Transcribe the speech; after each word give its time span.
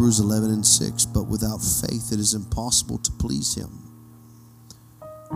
Hebrews 0.00 0.20
11 0.20 0.50
and 0.50 0.64
6. 0.66 1.04
But 1.12 1.24
without 1.24 1.58
faith 1.58 2.10
it 2.10 2.18
is 2.18 2.32
impossible 2.32 2.96
to 3.00 3.12
please 3.18 3.54
him. 3.54 3.68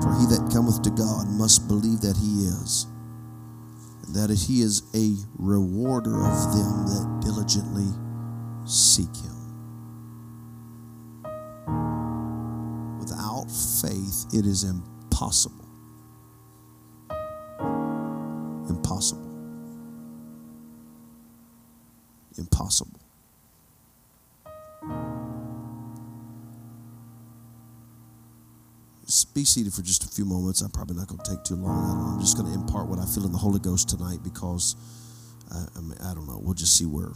For 0.01 0.11
he 0.15 0.25
that 0.25 0.51
cometh 0.51 0.81
to 0.85 0.91
God 0.91 1.29
must 1.29 1.69
believe 1.69 2.01
that 2.01 2.17
he 2.17 2.47
is, 2.47 2.87
and 4.07 4.15
that 4.15 4.31
he 4.31 4.63
is 4.63 4.83
a 4.95 5.17
rewarder 5.37 6.17
of 6.17 6.57
them 6.57 6.87
that 6.87 7.21
diligently 7.23 7.93
seek 8.65 9.15
him. 9.17 9.37
Without 12.99 13.51
faith 13.83 14.25
it 14.33 14.47
is 14.47 14.65
impossible. 14.65 15.74
Be 29.35 29.45
seated 29.45 29.73
for 29.73 29.83
just 29.83 30.05
a 30.05 30.09
few 30.09 30.25
moments. 30.25 30.61
I'm 30.63 30.71
probably 30.71 30.97
not 30.97 31.09
going 31.09 31.21
to 31.21 31.31
take 31.31 31.45
too 31.45 31.57
long. 31.57 32.15
I'm 32.15 32.21
just 32.21 32.37
going 32.37 32.51
to 32.51 32.59
impart 32.59 32.89
what 32.89 32.99
I 32.99 33.05
feel 33.05 33.27
in 33.27 33.33
the 33.33 33.39
Holy 33.39 33.61
Ghost 33.61 33.89
tonight 33.89 34.21
because 34.23 34.77
I, 35.53 35.67
I, 35.77 35.81
mean, 35.81 35.99
I 36.03 36.15
don't 36.15 36.27
know. 36.27 36.41
We'll 36.43 36.55
just 36.55 36.77
see 36.77 36.87
where. 36.87 37.13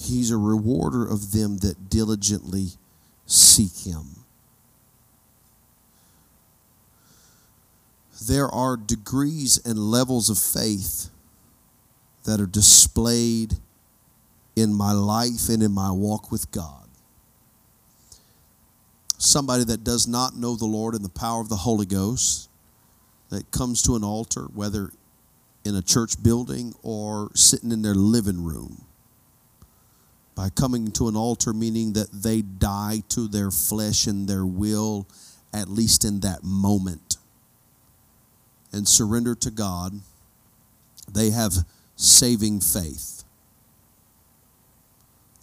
He's 0.00 0.30
a 0.30 0.36
rewarder 0.36 1.06
of 1.06 1.32
them 1.32 1.58
that 1.58 1.88
diligently 1.88 2.68
seek 3.26 3.86
him. 3.86 4.24
There 8.26 8.48
are 8.48 8.76
degrees 8.76 9.60
and 9.64 9.78
levels 9.78 10.30
of 10.30 10.38
faith 10.38 11.10
that 12.24 12.40
are 12.40 12.46
displayed 12.46 13.54
in 14.56 14.72
my 14.72 14.92
life 14.92 15.48
and 15.48 15.62
in 15.62 15.72
my 15.72 15.90
walk 15.90 16.30
with 16.30 16.50
God. 16.50 16.86
Somebody 19.18 19.64
that 19.64 19.84
does 19.84 20.06
not 20.06 20.36
know 20.36 20.54
the 20.54 20.66
Lord 20.66 20.94
and 20.94 21.04
the 21.04 21.08
power 21.08 21.40
of 21.40 21.48
the 21.48 21.56
Holy 21.56 21.86
Ghost, 21.86 22.48
that 23.30 23.50
comes 23.50 23.82
to 23.82 23.96
an 23.96 24.04
altar, 24.04 24.42
whether 24.54 24.92
in 25.64 25.74
a 25.74 25.82
church 25.82 26.22
building 26.22 26.74
or 26.82 27.30
sitting 27.34 27.72
in 27.72 27.82
their 27.82 27.94
living 27.94 28.44
room, 28.44 28.84
by 30.36 30.50
coming 30.50 30.90
to 30.92 31.08
an 31.08 31.16
altar, 31.16 31.52
meaning 31.52 31.94
that 31.94 32.12
they 32.12 32.42
die 32.42 33.02
to 33.08 33.26
their 33.26 33.50
flesh 33.50 34.06
and 34.06 34.28
their 34.28 34.44
will, 34.44 35.08
at 35.52 35.68
least 35.68 36.04
in 36.04 36.20
that 36.20 36.44
moment, 36.44 37.16
and 38.72 38.86
surrender 38.86 39.34
to 39.34 39.50
God, 39.50 40.00
they 41.10 41.30
have 41.30 41.52
saving 41.96 42.60
faith. 42.60 43.23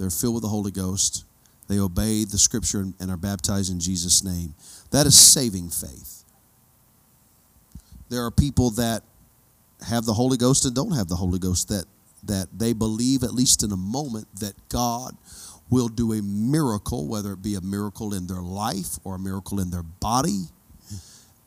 They're 0.01 0.09
filled 0.09 0.33
with 0.33 0.41
the 0.41 0.49
Holy 0.49 0.71
Ghost. 0.71 1.25
They 1.67 1.77
obey 1.77 2.23
the 2.23 2.39
scripture 2.39 2.87
and 2.99 3.11
are 3.11 3.17
baptized 3.17 3.71
in 3.71 3.79
Jesus' 3.79 4.23
name. 4.23 4.55
That 4.89 5.05
is 5.05 5.15
saving 5.15 5.69
faith. 5.69 6.23
There 8.09 8.25
are 8.25 8.31
people 8.31 8.71
that 8.71 9.03
have 9.87 10.05
the 10.05 10.13
Holy 10.13 10.37
Ghost 10.37 10.65
and 10.65 10.73
don't 10.73 10.93
have 10.93 11.07
the 11.07 11.15
Holy 11.15 11.37
Ghost 11.37 11.69
that 11.69 11.85
that 12.23 12.47
they 12.57 12.73
believe 12.73 13.21
at 13.21 13.33
least 13.33 13.61
in 13.61 13.71
a 13.71 13.77
moment 13.77 14.27
that 14.39 14.53
God 14.69 15.15
will 15.69 15.87
do 15.87 16.13
a 16.13 16.21
miracle, 16.23 17.07
whether 17.07 17.33
it 17.33 17.43
be 17.43 17.53
a 17.53 17.61
miracle 17.61 18.13
in 18.15 18.25
their 18.25 18.41
life 18.41 18.97
or 19.03 19.15
a 19.15 19.19
miracle 19.19 19.59
in 19.59 19.69
their 19.69 19.83
body. 19.83 20.45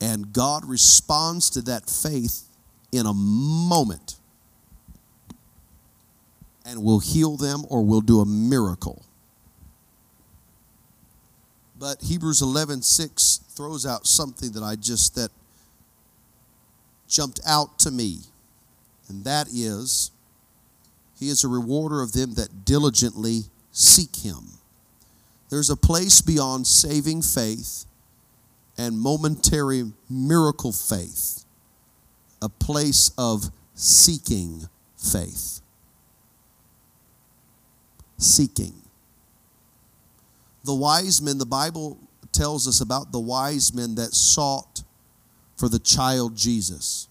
And 0.00 0.32
God 0.32 0.64
responds 0.64 1.50
to 1.50 1.62
that 1.62 1.90
faith 1.90 2.44
in 2.92 3.06
a 3.06 3.14
moment 3.14 4.16
and 6.64 6.82
will 6.82 7.00
heal 7.00 7.36
them 7.36 7.64
or 7.68 7.84
will 7.84 8.00
do 8.00 8.20
a 8.20 8.26
miracle. 8.26 9.04
But 11.78 12.02
Hebrews 12.02 12.40
11 12.40 12.82
6 12.82 13.40
throws 13.50 13.84
out 13.84 14.06
something 14.06 14.52
that 14.52 14.62
I 14.62 14.76
just, 14.76 15.14
that 15.16 15.30
jumped 17.08 17.40
out 17.46 17.78
to 17.80 17.90
me. 17.90 18.20
And 19.08 19.24
that 19.24 19.48
is, 19.48 20.10
He 21.18 21.28
is 21.28 21.44
a 21.44 21.48
rewarder 21.48 22.00
of 22.00 22.12
them 22.12 22.34
that 22.34 22.64
diligently 22.64 23.42
seek 23.70 24.16
Him. 24.16 24.58
There's 25.50 25.70
a 25.70 25.76
place 25.76 26.22
beyond 26.22 26.66
saving 26.66 27.22
faith 27.22 27.84
and 28.78 28.98
momentary 28.98 29.92
miracle 30.08 30.72
faith, 30.72 31.44
a 32.40 32.48
place 32.48 33.10
of 33.18 33.50
seeking 33.74 34.68
faith 34.96 35.60
seeking. 38.18 38.74
The 40.64 40.74
wise 40.74 41.20
men, 41.20 41.38
the 41.38 41.46
Bible 41.46 41.98
tells 42.32 42.66
us 42.66 42.80
about 42.80 43.12
the 43.12 43.20
wise 43.20 43.72
men 43.74 43.94
that 43.94 44.12
sought 44.12 44.82
for 45.56 45.68
the 45.68 45.78
child 45.78 46.36
Jesus. 46.36 47.08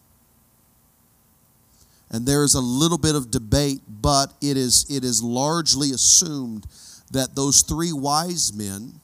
And 2.09 2.27
there 2.27 2.43
is 2.43 2.53
a 2.53 2.61
little 2.61 2.97
bit 2.97 3.15
of 3.15 3.31
debate, 3.31 3.81
but 3.87 4.33
it 4.41 4.57
is, 4.57 4.85
it 4.89 5.03
is 5.03 5.23
largely 5.23 5.91
assumed 5.91 6.67
that 7.11 7.35
those 7.35 7.61
three 7.61 7.93
wise 7.93 8.53
men 8.53 8.99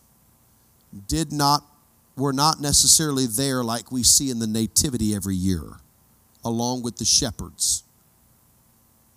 did 1.07 1.31
not, 1.31 1.63
were 2.16 2.33
not 2.33 2.59
necessarily 2.59 3.25
there 3.25 3.63
like 3.63 3.91
we 3.91 4.03
see 4.03 4.29
in 4.29 4.39
the 4.39 4.47
Nativity 4.47 5.16
every 5.16 5.35
year, 5.35 5.63
along 6.43 6.83
with 6.83 6.97
the 6.97 7.05
shepherds. 7.05 7.83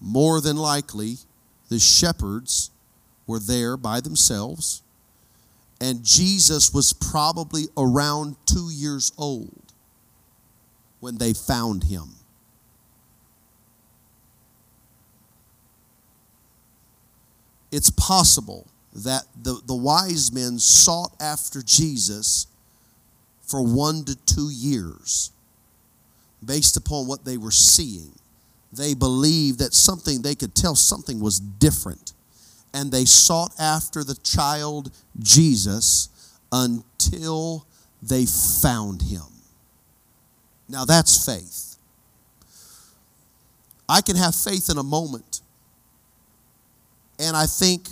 More 0.01 0.41
than 0.41 0.57
likely, 0.57 1.17
the 1.73 1.79
shepherds 1.79 2.71
were 3.27 3.39
there 3.39 3.79
by 3.79 3.99
themselves, 4.01 4.83
and 5.81 6.05
Jesus 6.05 6.73
was 6.73 6.93
probably 6.93 7.65
around 7.79 8.37
two 8.45 8.69
years 8.71 9.11
old 9.17 9.73
when 11.01 11.17
they 11.17 11.33
found 11.33 11.85
him. 11.85 12.11
It's 17.73 17.89
possible 17.89 18.67
that 18.93 19.23
the, 19.43 19.59
the 19.67 19.75
wise 19.75 20.31
men 20.31 20.59
sought 20.59 21.17
after 21.21 21.63
Jesus 21.63 22.49
for 23.41 23.63
one 23.63 24.05
to 24.05 24.15
two 24.27 24.51
years 24.51 25.31
based 26.45 26.77
upon 26.77 27.07
what 27.07 27.25
they 27.25 27.39
were 27.39 27.51
seeing. 27.51 28.13
They 28.73 28.95
believed 28.95 29.59
that 29.59 29.75
something, 29.75 30.23
they 30.23 30.35
could 30.35 30.55
tell 30.55 30.75
something 30.75 31.21
was 31.21 31.39
different 31.39 32.13
and 32.75 32.91
they 32.91 33.05
sought 33.05 33.53
after 33.59 34.03
the 34.03 34.15
child 34.15 34.91
Jesus 35.19 36.09
until 36.51 37.67
they 38.03 38.27
found 38.27 39.03
him. 39.03 39.23
Now 40.69 40.85
that's 40.85 41.25
faith. 41.25 41.77
I 43.89 44.01
can 44.01 44.17
have 44.17 44.35
faith 44.35 44.71
in 44.71 44.79
a 44.79 44.83
moment, 44.83 45.43
and 47.19 47.37
I 47.37 47.45
think 47.47 47.89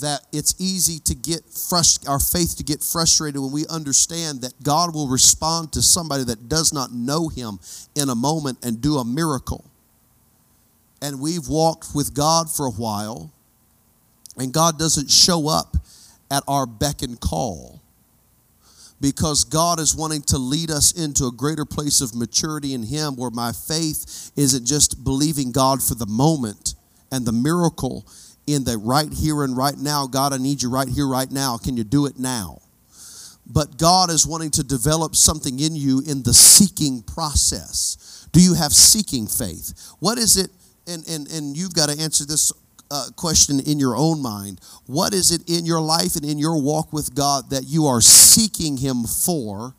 that 0.00 0.20
it's 0.32 0.54
easy 0.58 0.98
to 1.00 1.14
get 1.14 1.42
our 2.08 2.18
faith 2.18 2.56
to 2.56 2.64
get 2.64 2.82
frustrated 2.82 3.40
when 3.40 3.52
we 3.52 3.66
understand 3.68 4.42
that 4.42 4.52
God 4.62 4.94
will 4.94 5.08
respond 5.08 5.72
to 5.72 5.82
somebody 5.82 6.24
that 6.24 6.48
does 6.48 6.72
not 6.72 6.92
know 6.92 7.28
him 7.28 7.60
in 7.94 8.08
a 8.08 8.14
moment 8.14 8.58
and 8.64 8.80
do 8.80 8.96
a 8.96 9.04
miracle. 9.04 9.64
And 11.00 11.20
we've 11.20 11.48
walked 11.48 11.94
with 11.94 12.14
God 12.14 12.50
for 12.50 12.66
a 12.66 12.70
while, 12.70 13.30
and 14.36 14.52
God 14.52 14.78
doesn't 14.78 15.10
show 15.10 15.48
up 15.48 15.76
at 16.30 16.42
our 16.48 16.66
beck 16.66 17.02
and 17.02 17.20
call 17.20 17.80
because 19.00 19.44
God 19.44 19.80
is 19.80 19.94
wanting 19.94 20.22
to 20.22 20.38
lead 20.38 20.70
us 20.70 20.92
into 20.92 21.26
a 21.26 21.32
greater 21.32 21.64
place 21.64 22.00
of 22.00 22.14
maturity 22.14 22.72
in 22.72 22.82
Him 22.82 23.16
where 23.16 23.30
my 23.30 23.52
faith 23.52 24.32
isn't 24.34 24.64
just 24.64 25.04
believing 25.04 25.52
God 25.52 25.82
for 25.82 25.94
the 25.94 26.06
moment 26.06 26.74
and 27.12 27.26
the 27.26 27.32
miracle 27.32 28.06
in 28.46 28.64
the 28.64 28.78
right 28.78 29.12
here 29.12 29.42
and 29.44 29.56
right 29.56 29.76
now. 29.76 30.06
God, 30.06 30.32
I 30.32 30.38
need 30.38 30.62
you 30.62 30.70
right 30.70 30.88
here, 30.88 31.06
right 31.06 31.30
now. 31.30 31.58
Can 31.58 31.76
you 31.76 31.84
do 31.84 32.06
it 32.06 32.18
now? 32.18 32.60
But 33.46 33.76
God 33.78 34.10
is 34.10 34.26
wanting 34.26 34.50
to 34.52 34.62
develop 34.62 35.14
something 35.14 35.60
in 35.60 35.74
you 35.76 36.02
in 36.06 36.22
the 36.22 36.32
seeking 36.32 37.02
process. 37.02 38.26
Do 38.32 38.40
you 38.40 38.54
have 38.54 38.72
seeking 38.72 39.26
faith? 39.26 39.90
What 40.00 40.18
is 40.18 40.36
it? 40.36 40.50
and, 40.86 41.06
and, 41.08 41.30
and 41.30 41.56
you've 41.56 41.74
got 41.74 41.88
to 41.88 42.00
answer 42.00 42.24
this 42.24 42.52
uh, 42.90 43.06
question 43.16 43.60
in 43.60 43.78
your 43.78 43.96
own 43.96 44.20
mind. 44.22 44.60
What 44.86 45.14
is 45.14 45.30
it 45.30 45.48
in 45.48 45.64
your 45.64 45.80
life 45.80 46.16
and 46.16 46.24
in 46.24 46.38
your 46.38 46.60
walk 46.60 46.92
with 46.92 47.14
God 47.14 47.50
that 47.50 47.64
you 47.66 47.86
are 47.86 48.00
seeking 48.00 48.76
Him 48.76 49.04
for? 49.04 49.74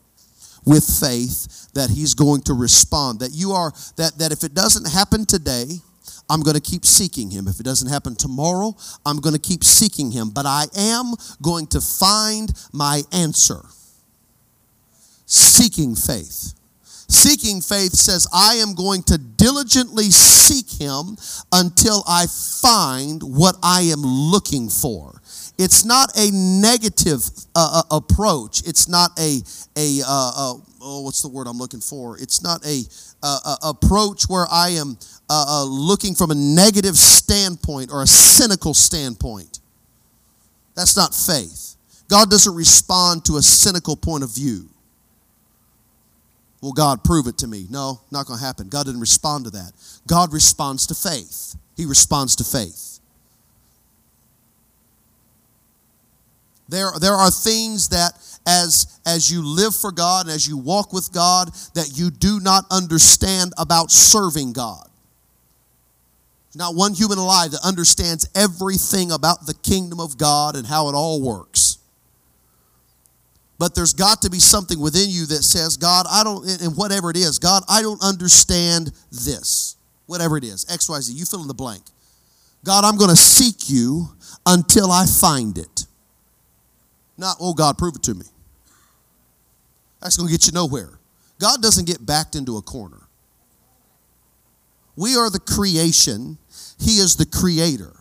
with 0.64 0.82
faith 0.98 1.72
that 1.74 1.90
he's 1.90 2.14
going 2.14 2.40
to 2.40 2.52
respond 2.52 3.20
that 3.20 3.30
you 3.30 3.52
are 3.52 3.70
that 3.94 4.18
that 4.18 4.32
if 4.32 4.42
it 4.42 4.52
doesn't 4.52 4.90
happen 4.90 5.24
today 5.24 5.78
i'm 6.28 6.42
going 6.42 6.54
to 6.54 6.60
keep 6.60 6.84
seeking 6.84 7.30
him 7.30 7.48
if 7.48 7.60
it 7.60 7.64
doesn't 7.64 7.90
happen 7.90 8.14
tomorrow 8.14 8.74
i'm 9.04 9.18
going 9.18 9.34
to 9.34 9.40
keep 9.40 9.64
seeking 9.64 10.10
him 10.10 10.30
but 10.30 10.46
i 10.46 10.64
am 10.76 11.12
going 11.42 11.66
to 11.66 11.80
find 11.80 12.52
my 12.72 13.02
answer 13.12 13.60
seeking 15.26 15.94
faith 15.94 16.56
Seeking 17.08 17.60
faith 17.60 17.92
says, 17.92 18.26
I 18.32 18.54
am 18.56 18.74
going 18.74 19.02
to 19.04 19.18
diligently 19.18 20.10
seek 20.10 20.68
him 20.80 21.16
until 21.52 22.02
I 22.06 22.26
find 22.26 23.22
what 23.22 23.56
I 23.62 23.82
am 23.82 24.02
looking 24.02 24.68
for. 24.68 25.20
It's 25.56 25.84
not 25.84 26.10
a 26.16 26.30
negative 26.32 27.22
uh, 27.54 27.82
uh, 27.90 27.96
approach. 27.96 28.66
It's 28.66 28.88
not 28.88 29.18
a, 29.18 29.40
a 29.76 30.02
uh, 30.02 30.32
uh 30.36 30.54
oh, 30.82 31.02
what's 31.02 31.22
the 31.22 31.28
word 31.28 31.46
I'm 31.46 31.58
looking 31.58 31.80
for? 31.80 32.18
It's 32.18 32.42
not 32.42 32.66
a, 32.66 32.82
uh, 33.22 33.40
uh, 33.44 33.56
approach 33.62 34.24
where 34.28 34.46
I 34.50 34.70
am 34.70 34.98
Uh, 35.28 35.44
uh, 35.48 35.64
looking 35.64 36.14
from 36.14 36.30
a 36.30 36.34
negative 36.34 36.96
standpoint 36.96 37.90
or 37.90 38.02
a 38.02 38.06
cynical 38.06 38.72
standpoint. 38.72 39.58
That's 40.76 40.96
not 40.96 41.12
faith. 41.12 41.74
God 42.08 42.30
doesn't 42.30 42.54
respond 42.54 43.24
to 43.24 43.36
a 43.36 43.42
cynical 43.42 43.96
point 43.96 44.22
of 44.22 44.32
view. 44.32 44.68
Well, 46.62 46.72
God, 46.72 47.02
prove 47.02 47.26
it 47.26 47.38
to 47.38 47.46
me. 47.46 47.66
No, 47.70 48.00
not 48.10 48.26
going 48.26 48.38
to 48.38 48.44
happen. 48.44 48.68
God 48.68 48.86
didn't 48.86 49.00
respond 49.00 49.44
to 49.44 49.50
that. 49.52 49.72
God 50.06 50.32
responds 50.32 50.86
to 50.86 50.94
faith. 50.94 51.56
He 51.76 51.86
responds 51.86 52.36
to 52.36 52.44
faith. 52.44 53.00
There, 56.68 56.90
there 57.00 57.14
are 57.14 57.30
things 57.30 57.90
that 57.90 58.12
as, 58.46 59.00
as 59.06 59.30
you 59.30 59.44
live 59.44 59.74
for 59.74 59.92
God 59.92 60.26
and 60.26 60.34
as 60.34 60.48
you 60.48 60.56
walk 60.56 60.92
with 60.92 61.12
God 61.12 61.48
that 61.74 61.92
you 61.94 62.10
do 62.10 62.40
not 62.40 62.64
understand 62.70 63.52
about 63.58 63.90
serving 63.90 64.52
God. 64.52 64.88
Not 66.56 66.74
one 66.74 66.94
human 66.94 67.18
alive 67.18 67.50
that 67.50 67.60
understands 67.62 68.26
everything 68.34 69.12
about 69.12 69.44
the 69.44 69.52
kingdom 69.52 70.00
of 70.00 70.16
God 70.16 70.56
and 70.56 70.66
how 70.66 70.88
it 70.88 70.94
all 70.94 71.20
works. 71.20 71.76
But 73.58 73.74
there's 73.74 73.92
got 73.92 74.22
to 74.22 74.30
be 74.30 74.38
something 74.38 74.80
within 74.80 75.10
you 75.10 75.26
that 75.26 75.42
says, 75.42 75.76
God, 75.76 76.06
I 76.10 76.24
don't, 76.24 76.48
and 76.62 76.74
whatever 76.74 77.10
it 77.10 77.16
is, 77.18 77.38
God, 77.38 77.62
I 77.68 77.82
don't 77.82 78.02
understand 78.02 78.90
this. 79.10 79.76
Whatever 80.06 80.38
it 80.38 80.44
is, 80.44 80.64
XYZ, 80.66 81.14
you 81.14 81.26
fill 81.26 81.42
in 81.42 81.48
the 81.48 81.54
blank. 81.54 81.82
God, 82.64 82.84
I'm 82.84 82.96
going 82.96 83.10
to 83.10 83.16
seek 83.16 83.68
you 83.68 84.08
until 84.46 84.90
I 84.90 85.04
find 85.04 85.58
it. 85.58 85.86
Not, 87.18 87.36
oh 87.38 87.52
God, 87.52 87.76
prove 87.76 87.96
it 87.96 88.02
to 88.04 88.14
me. 88.14 88.26
That's 90.00 90.16
going 90.16 90.28
to 90.28 90.32
get 90.32 90.46
you 90.46 90.52
nowhere. 90.52 90.98
God 91.38 91.60
doesn't 91.60 91.86
get 91.86 92.04
backed 92.04 92.34
into 92.34 92.56
a 92.56 92.62
corner. 92.62 93.06
We 94.96 95.16
are 95.16 95.28
the 95.28 95.40
creation, 95.40 96.38
He 96.78 96.98
is 96.98 97.16
the 97.16 97.26
creator. 97.26 97.92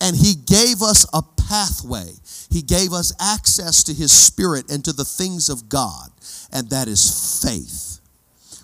And 0.00 0.16
He 0.16 0.34
gave 0.34 0.82
us 0.82 1.06
a 1.12 1.22
pathway. 1.22 2.10
He 2.50 2.62
gave 2.62 2.92
us 2.92 3.12
access 3.20 3.82
to 3.84 3.94
His 3.94 4.12
Spirit 4.12 4.70
and 4.70 4.84
to 4.84 4.92
the 4.92 5.04
things 5.04 5.48
of 5.48 5.68
God, 5.68 6.10
and 6.52 6.68
that 6.70 6.88
is 6.88 7.42
faith. 7.42 8.00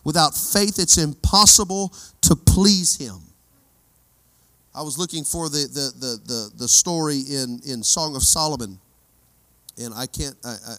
Without 0.05 0.35
faith, 0.35 0.79
it's 0.79 0.99
impossible 0.99 1.95
to 2.23 2.37
please 2.37 2.97
Him. 2.97 3.21
I 4.75 4.83
was 4.83 4.99
looking 4.99 5.25
for 5.25 5.49
the, 5.49 5.69
the, 5.69 6.07
the, 6.07 6.21
the, 6.25 6.51
the 6.59 6.69
story 6.69 7.19
in, 7.19 7.61
in 7.67 7.83
Song 7.83 8.17
of 8.17 8.23
Solomon, 8.23 8.79
and 9.79 9.93
I 9.95 10.07
can't, 10.07 10.35
I, 10.45 10.57
I 10.67 10.77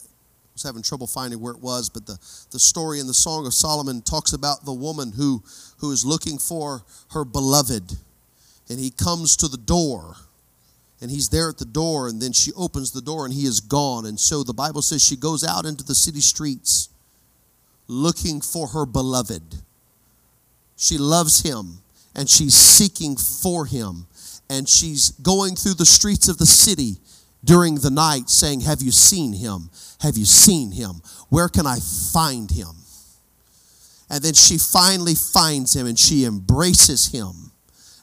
was 0.53 0.63
having 0.63 0.81
trouble 0.81 1.07
finding 1.07 1.39
where 1.39 1.53
it 1.53 1.61
was, 1.61 1.89
but 1.89 2.05
the, 2.05 2.17
the 2.51 2.59
story 2.59 2.99
in 2.99 3.07
the 3.07 3.13
Song 3.13 3.45
of 3.45 3.53
Solomon 3.53 4.01
talks 4.01 4.33
about 4.33 4.65
the 4.65 4.73
woman 4.73 5.11
who, 5.11 5.43
who 5.77 5.91
is 5.91 6.05
looking 6.05 6.37
for 6.37 6.83
her 7.11 7.23
beloved, 7.23 7.97
and 8.73 8.81
he 8.81 8.89
comes 8.89 9.37
to 9.37 9.47
the 9.47 9.57
door 9.57 10.15
and 10.99 11.11
he's 11.11 11.29
there 11.29 11.47
at 11.47 11.59
the 11.59 11.63
door 11.65 12.07
and 12.07 12.19
then 12.19 12.33
she 12.33 12.51
opens 12.53 12.89
the 12.89 13.03
door 13.03 13.23
and 13.23 13.31
he 13.31 13.45
is 13.45 13.59
gone. 13.59 14.07
And 14.07 14.19
so 14.19 14.41
the 14.41 14.51
bible 14.51 14.81
says 14.81 15.05
she 15.05 15.15
goes 15.15 15.43
out 15.43 15.67
into 15.67 15.83
the 15.83 15.93
city 15.93 16.21
streets 16.21 16.89
looking 17.87 18.41
for 18.41 18.69
her 18.69 18.87
beloved. 18.87 19.43
She 20.75 20.97
loves 20.97 21.43
him 21.43 21.83
and 22.15 22.27
she's 22.27 22.55
seeking 22.55 23.15
for 23.15 23.67
him 23.67 24.07
and 24.49 24.67
she's 24.67 25.11
going 25.21 25.55
through 25.55 25.75
the 25.75 25.85
streets 25.85 26.27
of 26.27 26.39
the 26.39 26.47
city 26.47 26.95
during 27.45 27.75
the 27.75 27.91
night 27.91 28.27
saying 28.27 28.61
have 28.61 28.81
you 28.81 28.91
seen 28.91 29.33
him? 29.33 29.69
Have 30.01 30.17
you 30.17 30.25
seen 30.25 30.71
him? 30.71 31.03
Where 31.29 31.47
can 31.47 31.67
i 31.67 31.77
find 32.11 32.49
him? 32.49 32.73
And 34.09 34.23
then 34.23 34.33
she 34.33 34.57
finally 34.57 35.13
finds 35.13 35.75
him 35.75 35.85
and 35.85 35.99
she 35.99 36.25
embraces 36.25 37.11
him 37.11 37.42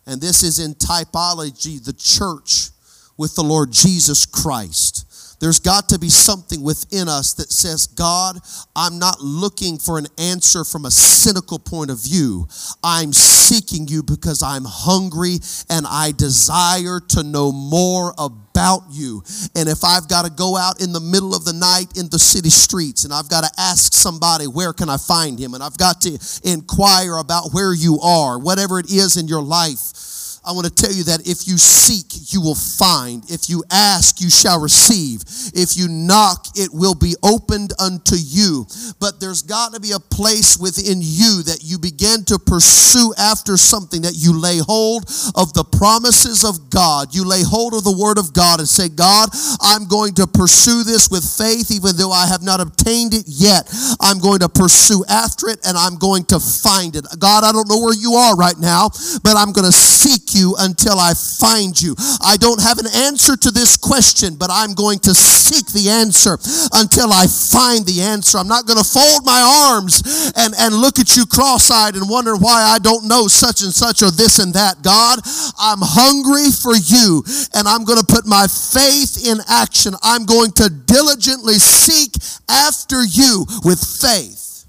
and 0.07 0.21
this 0.21 0.43
is 0.43 0.59
in 0.59 0.75
typology 0.75 1.83
the 1.83 1.93
church 1.93 2.71
with 3.17 3.35
the 3.35 3.43
Lord 3.43 3.71
Jesus 3.71 4.27
Christ. 4.27 5.00
There's 5.41 5.59
got 5.59 5.89
to 5.89 5.99
be 5.99 6.11
something 6.11 6.63
within 6.63 7.09
us 7.09 7.33
that 7.35 7.51
says, 7.51 7.87
God, 7.87 8.39
I'm 8.77 8.99
not 8.99 9.21
looking 9.21 9.79
for 9.79 9.99
an 9.99 10.07
answer 10.19 10.65
from 10.65 10.85
a 10.85 10.91
cynical 10.91 11.59
point 11.59 11.91
of 11.91 12.03
view. 12.05 12.47
I'm 12.85 13.15
seeking 13.15 13.89
you 13.89 14.03
because 14.03 14.43
I'm 14.43 14.65
hungry 14.67 15.39
and 15.71 15.87
I 15.89 16.13
desire 16.13 17.01
to 17.09 17.23
know 17.23 17.53
more 17.53 18.13
about 18.19 18.85
you. 18.91 19.23
And 19.57 19.67
if 19.67 19.83
I've 19.83 20.09
got 20.09 20.27
to 20.27 20.31
go 20.31 20.59
out 20.59 20.83
in 20.83 20.93
the 20.93 21.01
middle 21.01 21.35
of 21.35 21.47
the 21.47 21.55
night 21.55 21.97
in 21.97 22.11
the 22.11 22.19
city 22.19 22.51
streets 22.51 23.05
and 23.05 23.13
I've 23.13 23.31
got 23.31 23.45
to 23.45 23.51
ask 23.59 23.95
somebody, 23.95 24.45
where 24.47 24.75
can 24.75 24.91
I 24.91 24.99
find 24.99 25.39
him? 25.39 25.55
And 25.55 25.63
I've 25.63 25.79
got 25.79 26.03
to 26.03 26.19
inquire 26.45 27.17
about 27.17 27.53
where 27.53 27.73
you 27.73 27.99
are, 28.01 28.39
whatever 28.39 28.79
it 28.79 28.91
is 28.91 29.17
in 29.17 29.27
your 29.27 29.43
life 29.43 30.10
I 30.45 30.53
want 30.53 30.67
to 30.67 30.73
tell 30.73 30.93
you 30.93 31.05
that 31.05 31.29
if 31.29 31.47
you 31.47 31.59
seek, 31.59 32.33
you 32.33 32.41
will 32.41 32.55
find. 32.55 33.29
If 33.29 33.51
you 33.51 33.63
ask, 33.71 34.21
you 34.21 34.31
shall 34.31 34.59
receive. 34.59 35.21
If 35.53 35.77
you 35.77 35.87
knock, 35.89 36.47
it 36.57 36.71
will 36.73 36.95
be 36.95 37.15
opened 37.23 37.73
unto 37.79 38.17
you. 38.17 38.67
But 39.01 39.21
there's 39.21 39.43
got 39.43 39.75
to 39.75 39.81
be 39.81 39.93
a 39.93 40.01
place 40.01 40.57
within 40.57 41.01
you 41.03 41.43
that 41.45 41.61
you 41.63 41.79
begin 41.79 42.25
to 42.25 42.39
pursue 42.39 43.13
after 43.19 43.59
something, 43.59 44.01
that 44.03 44.17
you 44.17 44.33
lay 44.33 44.59
hold 44.59 45.05
of 45.37 45.53
the 45.53 45.65
promises 45.65 46.43
of 46.43 46.71
God. 46.71 47.15
You 47.15 47.29
lay 47.29 47.43
hold 47.43 47.75
of 47.75 47.85
the 47.85 47.97
word 47.97 48.17
of 48.17 48.33
God 48.33 48.61
and 48.61 48.69
say, 48.69 48.89
God, 48.89 49.29
I'm 49.61 49.87
going 49.87 50.15
to 50.15 50.27
pursue 50.27 50.85
this 50.85 51.11
with 51.11 51.25
faith, 51.25 51.71
even 51.71 51.97
though 51.97 52.13
I 52.13 52.27
have 52.27 52.43
not 52.43 52.61
obtained 52.61 53.13
it 53.13 53.25
yet. 53.27 53.69
I'm 54.01 54.19
going 54.19 54.41
to 54.41 54.49
pursue 54.49 55.05
after 55.09 55.49
it 55.49 55.61
and 55.67 55.77
I'm 55.77 55.97
going 55.97 56.25
to 56.33 56.41
find 56.41 56.97
it. 56.97 57.05
God, 57.19 57.45
I 57.45 57.53
don't 57.53 57.69
know 57.69 57.81
where 57.81 57.95
you 57.95 58.15
are 58.15 58.37
right 58.37 58.59
now, 58.59 58.89
but 59.23 59.37
I'm 59.37 59.53
going 59.53 59.69
to 59.69 59.77
seek 59.77 60.30
you 60.35 60.55
until 60.59 60.99
I 60.99 61.15
find 61.15 61.81
you. 61.81 61.95
I 62.23 62.37
don't 62.37 62.61
have 62.61 62.79
an 62.79 62.87
answer 62.95 63.37
to 63.37 63.51
this 63.51 63.77
question, 63.77 64.37
but 64.37 64.51
I'm 64.53 64.75
going 64.75 64.99
to 65.01 65.15
seek 65.15 65.67
the 65.73 65.91
answer 65.91 66.39
until 66.73 67.13
I 67.13 67.27
find 67.27 67.87
the 67.87 68.03
answer. 68.03 68.39
I'm 68.39 68.49
not 68.49 68.67
going 68.67 68.79
to 68.79 68.85
fold 68.85 69.25
my 69.25 69.41
arms 69.71 70.33
and, 70.37 70.55
and 70.59 70.75
look 70.75 70.99
at 70.99 71.17
you 71.17 71.27
cross 71.27 71.71
eyed 71.71 71.97
and 71.97 72.09
wonder 72.09 72.37
why 72.37 72.63
I 72.63 72.79
don't 72.79 73.09
know 73.09 73.29
such 73.29 73.63
and 73.63 73.73
such 73.73 74.03
or 74.03 74.11
this 74.11 74.39
and 74.39 74.55
that. 74.55 74.83
God, 74.83 75.21
I'm 75.59 75.81
hungry 75.83 76.51
for 76.51 76.75
you 76.75 77.25
and 77.55 77.67
I'm 77.67 77.85
going 77.85 77.99
to 77.99 78.07
put 78.07 78.27
my 78.27 78.47
faith 78.47 79.27
in 79.27 79.39
action. 79.49 79.95
I'm 80.03 80.25
going 80.25 80.53
to 80.53 80.69
diligently 80.71 81.55
seek 81.55 82.15
after 82.49 83.03
you 83.03 83.47
with 83.65 83.81
faith. 83.81 84.67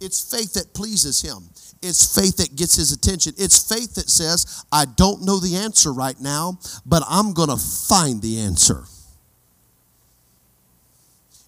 It's 0.00 0.20
faith 0.20 0.52
that 0.54 0.74
pleases 0.74 1.22
him. 1.22 1.48
It's 1.84 2.14
faith 2.18 2.38
that 2.38 2.56
gets 2.56 2.76
his 2.76 2.92
attention. 2.92 3.34
It's 3.36 3.58
faith 3.58 3.94
that 3.96 4.08
says, 4.08 4.64
I 4.72 4.86
don't 4.86 5.22
know 5.22 5.38
the 5.38 5.56
answer 5.56 5.92
right 5.92 6.18
now, 6.18 6.58
but 6.86 7.02
I'm 7.08 7.34
going 7.34 7.50
to 7.50 7.58
find 7.58 8.22
the 8.22 8.38
answer. 8.40 8.84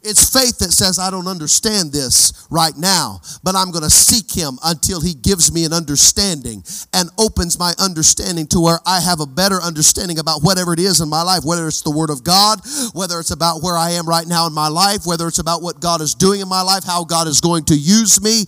It's 0.09 0.31
faith 0.31 0.59
that 0.59 0.71
says, 0.71 1.01
I 1.01 1.11
don't 1.11 1.27
understand 1.27 1.91
this 1.91 2.47
right 2.49 2.77
now, 2.77 3.21
but 3.43 3.57
I'm 3.57 3.73
going 3.73 3.83
to 3.83 3.91
seek 3.91 4.31
Him 4.31 4.57
until 4.63 5.01
He 5.01 5.15
gives 5.15 5.53
me 5.53 5.65
an 5.65 5.73
understanding 5.73 6.63
and 6.95 7.11
opens 7.19 7.59
my 7.59 7.73
understanding 7.81 8.47
to 8.49 8.61
where 8.61 8.79
I 8.87 9.01
have 9.01 9.19
a 9.19 9.27
better 9.27 9.61
understanding 9.61 10.21
about 10.21 10.45
whatever 10.45 10.73
it 10.73 10.79
is 10.79 11.01
in 11.01 11.09
my 11.09 11.23
life, 11.23 11.43
whether 11.45 11.67
it's 11.67 11.83
the 11.83 11.91
Word 11.91 12.11
of 12.11 12.23
God, 12.23 12.61
whether 12.93 13.19
it's 13.19 13.33
about 13.33 13.65
where 13.65 13.77
I 13.77 13.99
am 13.99 14.07
right 14.07 14.29
now 14.29 14.47
in 14.47 14.53
my 14.53 14.69
life, 14.69 15.07
whether 15.07 15.27
it's 15.27 15.41
about 15.41 15.61
what 15.61 15.81
God 15.81 16.01
is 16.01 16.15
doing 16.15 16.41
in 16.41 16.49
my 16.49 16.63
life, 16.63 16.85
how 16.85 17.03
God 17.03 17.27
is 17.27 17.41
going 17.41 17.65
to 17.65 17.75
use 17.75 18.23
me. 18.23 18.43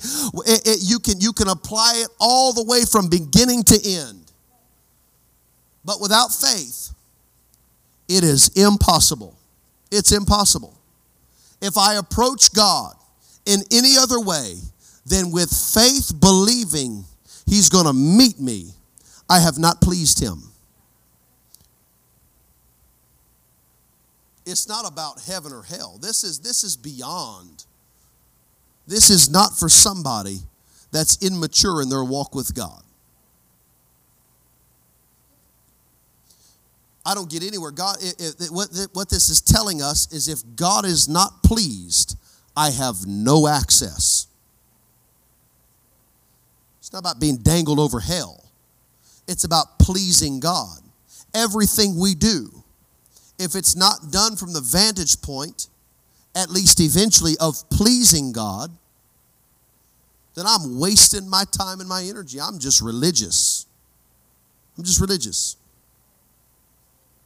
It, 0.46 0.62
it, 0.64 0.78
you, 0.82 1.00
can, 1.00 1.20
you 1.20 1.32
can 1.32 1.48
apply 1.48 1.94
it 1.96 2.08
all 2.20 2.52
the 2.52 2.62
way 2.62 2.84
from 2.84 3.08
beginning 3.08 3.64
to 3.64 3.80
end. 3.84 4.30
But 5.84 6.00
without 6.00 6.28
faith, 6.28 6.94
it 8.06 8.22
is 8.22 8.46
impossible. 8.54 9.36
It's 9.90 10.12
impossible 10.12 10.77
if 11.60 11.76
I 11.76 11.94
approach 11.96 12.52
God 12.52 12.94
in 13.46 13.60
any 13.72 13.96
other 13.98 14.20
way 14.20 14.54
than 15.06 15.30
with 15.30 15.50
faith 15.50 16.12
believing 16.20 17.04
He's 17.46 17.70
going 17.70 17.86
to 17.86 17.94
meet 17.94 18.38
me, 18.38 18.72
I 19.28 19.40
have 19.40 19.58
not 19.58 19.80
pleased 19.80 20.20
Him. 20.20 20.42
It's 24.44 24.68
not 24.68 24.90
about 24.90 25.20
heaven 25.20 25.52
or 25.52 25.62
hell. 25.62 25.98
This 26.00 26.24
is, 26.24 26.40
this 26.40 26.64
is 26.64 26.76
beyond. 26.76 27.64
This 28.86 29.10
is 29.10 29.30
not 29.30 29.58
for 29.58 29.68
somebody 29.68 30.38
that's 30.90 31.22
immature 31.22 31.82
in 31.82 31.90
their 31.90 32.04
walk 32.04 32.34
with 32.34 32.54
God. 32.54 32.82
I 37.08 37.14
don't 37.14 37.30
get 37.30 37.42
anywhere. 37.42 37.70
God, 37.70 37.96
what, 38.50 38.68
what 38.92 39.08
this 39.08 39.30
is 39.30 39.40
telling 39.40 39.80
us 39.80 40.12
is 40.12 40.28
if 40.28 40.40
God 40.56 40.84
is 40.84 41.08
not 41.08 41.42
pleased, 41.42 42.18
I 42.54 42.68
have 42.68 43.06
no 43.06 43.48
access. 43.48 44.26
It's 46.80 46.92
not 46.92 46.98
about 46.98 47.18
being 47.18 47.38
dangled 47.38 47.78
over 47.78 47.98
hell. 47.98 48.44
It's 49.26 49.44
about 49.44 49.78
pleasing 49.78 50.38
God. 50.38 50.80
Everything 51.34 51.98
we 51.98 52.14
do, 52.14 52.62
if 53.38 53.54
it's 53.54 53.74
not 53.74 54.10
done 54.10 54.36
from 54.36 54.52
the 54.52 54.60
vantage 54.60 55.22
point, 55.22 55.68
at 56.34 56.50
least 56.50 56.78
eventually, 56.78 57.36
of 57.40 57.70
pleasing 57.70 58.32
God, 58.32 58.70
then 60.34 60.44
I'm 60.46 60.78
wasting 60.78 61.26
my 61.26 61.44
time 61.50 61.80
and 61.80 61.88
my 61.88 62.04
energy. 62.04 62.38
I'm 62.38 62.58
just 62.58 62.82
religious. 62.82 63.64
I'm 64.76 64.84
just 64.84 65.00
religious. 65.00 65.56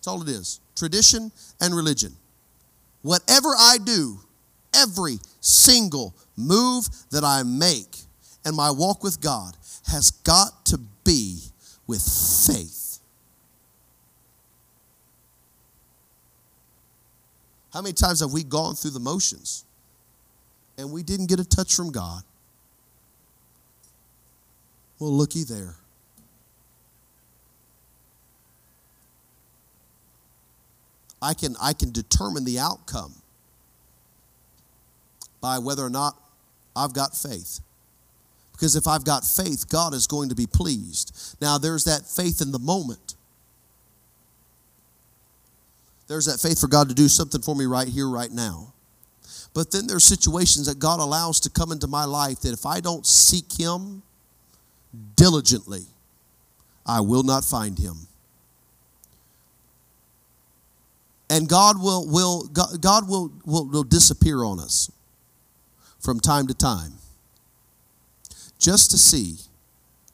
That's 0.02 0.08
all 0.08 0.20
it 0.20 0.28
is 0.28 0.58
tradition 0.74 1.30
and 1.60 1.76
religion. 1.76 2.12
Whatever 3.02 3.50
I 3.56 3.78
do, 3.84 4.18
every 4.74 5.18
single 5.40 6.12
move 6.36 6.88
that 7.12 7.22
I 7.22 7.44
make 7.44 7.98
and 8.44 8.56
my 8.56 8.72
walk 8.72 9.04
with 9.04 9.20
God 9.20 9.56
has 9.86 10.10
got 10.10 10.66
to 10.66 10.80
be 11.04 11.38
with 11.86 12.02
faith. 12.02 12.98
How 17.72 17.80
many 17.80 17.92
times 17.92 18.18
have 18.18 18.32
we 18.32 18.42
gone 18.42 18.74
through 18.74 18.90
the 18.90 19.00
motions 19.00 19.64
and 20.76 20.90
we 20.90 21.04
didn't 21.04 21.26
get 21.26 21.38
a 21.38 21.44
touch 21.44 21.76
from 21.76 21.92
God? 21.92 22.24
Well, 24.98 25.12
looky 25.12 25.44
there. 25.44 25.76
I 31.22 31.34
can, 31.34 31.54
I 31.62 31.72
can 31.72 31.92
determine 31.92 32.44
the 32.44 32.58
outcome 32.58 33.14
by 35.40 35.58
whether 35.58 35.84
or 35.84 35.90
not 35.90 36.16
I've 36.74 36.92
got 36.92 37.16
faith. 37.16 37.60
Because 38.52 38.76
if 38.76 38.86
I've 38.86 39.04
got 39.04 39.24
faith, 39.24 39.68
God 39.68 39.94
is 39.94 40.06
going 40.06 40.28
to 40.28 40.34
be 40.34 40.46
pleased. 40.46 41.36
Now, 41.40 41.58
there's 41.58 41.84
that 41.84 42.06
faith 42.06 42.40
in 42.40 42.52
the 42.52 42.58
moment. 42.58 43.14
There's 46.08 46.26
that 46.26 46.40
faith 46.40 46.60
for 46.60 46.68
God 46.68 46.88
to 46.88 46.94
do 46.94 47.08
something 47.08 47.40
for 47.40 47.54
me 47.54 47.64
right 47.64 47.88
here, 47.88 48.08
right 48.08 48.30
now. 48.30 48.72
But 49.54 49.70
then 49.70 49.86
there's 49.86 50.04
situations 50.04 50.66
that 50.66 50.78
God 50.78 51.00
allows 51.00 51.40
to 51.40 51.50
come 51.50 51.72
into 51.72 51.86
my 51.86 52.04
life 52.04 52.40
that 52.40 52.52
if 52.52 52.66
I 52.66 52.80
don't 52.80 53.06
seek 53.06 53.52
Him 53.58 54.02
diligently, 55.16 55.84
I 56.86 57.00
will 57.00 57.22
not 57.22 57.44
find 57.44 57.78
Him. 57.78 58.06
And 61.32 61.48
God 61.48 61.80
will, 61.80 62.06
will, 62.06 62.42
God 62.44 63.08
will, 63.08 63.32
will, 63.46 63.66
will 63.66 63.84
disappear 63.84 64.44
on 64.44 64.60
us 64.60 64.92
from 65.98 66.20
time 66.20 66.46
to 66.48 66.52
time 66.52 66.92
just 68.58 68.90
to 68.90 68.98
see 68.98 69.36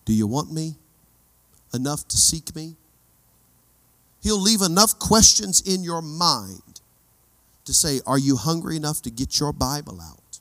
do 0.05 0.13
you 0.13 0.29
want 0.29 0.53
me 0.53 0.77
enough 1.75 2.07
to 2.09 2.17
seek 2.17 2.55
me? 2.55 2.77
He'll 4.23 4.41
leave 4.41 4.63
enough 4.63 5.01
questions 5.01 5.61
in 5.61 5.83
your 5.83 6.03
mind 6.03 6.81
to 7.65 7.75
say, 7.75 8.01
Are 8.07 8.17
you 8.17 8.37
hungry 8.37 8.77
enough 8.77 9.03
to 9.03 9.11
get 9.11 9.41
your 9.41 9.53
Bible 9.53 10.01
out? 10.01 10.39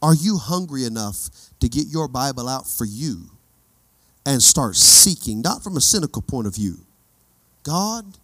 Are 0.00 0.14
you 0.14 0.38
hungry 0.38 0.84
enough 0.84 1.28
to 1.58 1.68
get 1.68 1.88
your 1.88 2.06
Bible 2.06 2.48
out 2.48 2.68
for 2.68 2.84
you 2.84 3.30
and 4.24 4.40
start 4.40 4.76
seeking, 4.76 5.42
not 5.42 5.64
from 5.64 5.76
a 5.76 5.80
cynical 5.80 6.22
point 6.22 6.46
of 6.46 6.54
view? 6.54 6.78
God, 7.64 8.18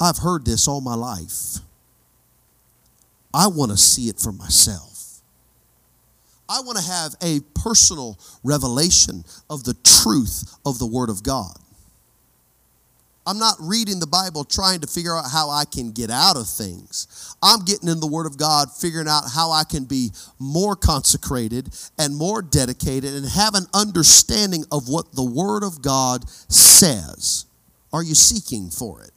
I've 0.00 0.18
heard 0.18 0.44
this 0.44 0.68
all 0.68 0.80
my 0.80 0.94
life. 0.94 1.58
I 3.34 3.48
want 3.48 3.70
to 3.70 3.76
see 3.76 4.08
it 4.08 4.18
for 4.18 4.32
myself. 4.32 5.20
I 6.48 6.60
want 6.62 6.78
to 6.78 6.84
have 6.84 7.14
a 7.22 7.40
personal 7.54 8.18
revelation 8.42 9.24
of 9.50 9.64
the 9.64 9.74
truth 9.84 10.56
of 10.64 10.78
the 10.78 10.86
Word 10.86 11.10
of 11.10 11.22
God. 11.22 11.56
I'm 13.26 13.38
not 13.38 13.56
reading 13.60 14.00
the 14.00 14.06
Bible 14.06 14.42
trying 14.44 14.80
to 14.80 14.86
figure 14.86 15.14
out 15.14 15.26
how 15.30 15.50
I 15.50 15.66
can 15.66 15.92
get 15.92 16.10
out 16.10 16.38
of 16.38 16.48
things. 16.48 17.36
I'm 17.42 17.62
getting 17.66 17.90
in 17.90 18.00
the 18.00 18.06
Word 18.06 18.24
of 18.24 18.38
God, 18.38 18.72
figuring 18.72 19.06
out 19.06 19.24
how 19.34 19.50
I 19.50 19.64
can 19.64 19.84
be 19.84 20.12
more 20.38 20.74
consecrated 20.74 21.68
and 21.98 22.16
more 22.16 22.40
dedicated 22.40 23.12
and 23.12 23.28
have 23.28 23.54
an 23.54 23.66
understanding 23.74 24.64
of 24.72 24.88
what 24.88 25.12
the 25.12 25.22
Word 25.22 25.62
of 25.62 25.82
God 25.82 26.26
says. 26.30 27.44
Are 27.92 28.02
you 28.02 28.14
seeking 28.14 28.70
for 28.70 29.02
it? 29.02 29.10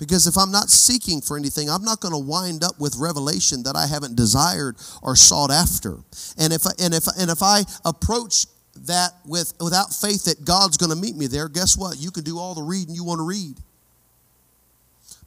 Because 0.00 0.26
if 0.26 0.38
I'm 0.38 0.50
not 0.50 0.70
seeking 0.70 1.20
for 1.20 1.36
anything, 1.36 1.68
I'm 1.68 1.84
not 1.84 2.00
going 2.00 2.14
to 2.14 2.18
wind 2.18 2.64
up 2.64 2.80
with 2.80 2.96
revelation 2.96 3.64
that 3.64 3.76
I 3.76 3.86
haven't 3.86 4.16
desired 4.16 4.76
or 5.02 5.14
sought 5.14 5.50
after. 5.50 5.98
And 6.38 6.54
if 6.54 6.66
I, 6.66 6.70
and 6.82 6.94
if 6.94 7.06
and 7.18 7.30
if 7.30 7.42
I 7.42 7.64
approach 7.84 8.46
that 8.86 9.12
with 9.26 9.52
without 9.60 9.92
faith 9.92 10.24
that 10.24 10.42
God's 10.42 10.78
going 10.78 10.88
to 10.88 10.96
meet 10.96 11.16
me 11.16 11.26
there, 11.26 11.50
guess 11.50 11.76
what? 11.76 11.98
You 12.00 12.10
can 12.10 12.24
do 12.24 12.38
all 12.38 12.54
the 12.54 12.62
reading 12.62 12.94
you 12.94 13.04
want 13.04 13.18
to 13.18 13.24
read. 13.24 13.58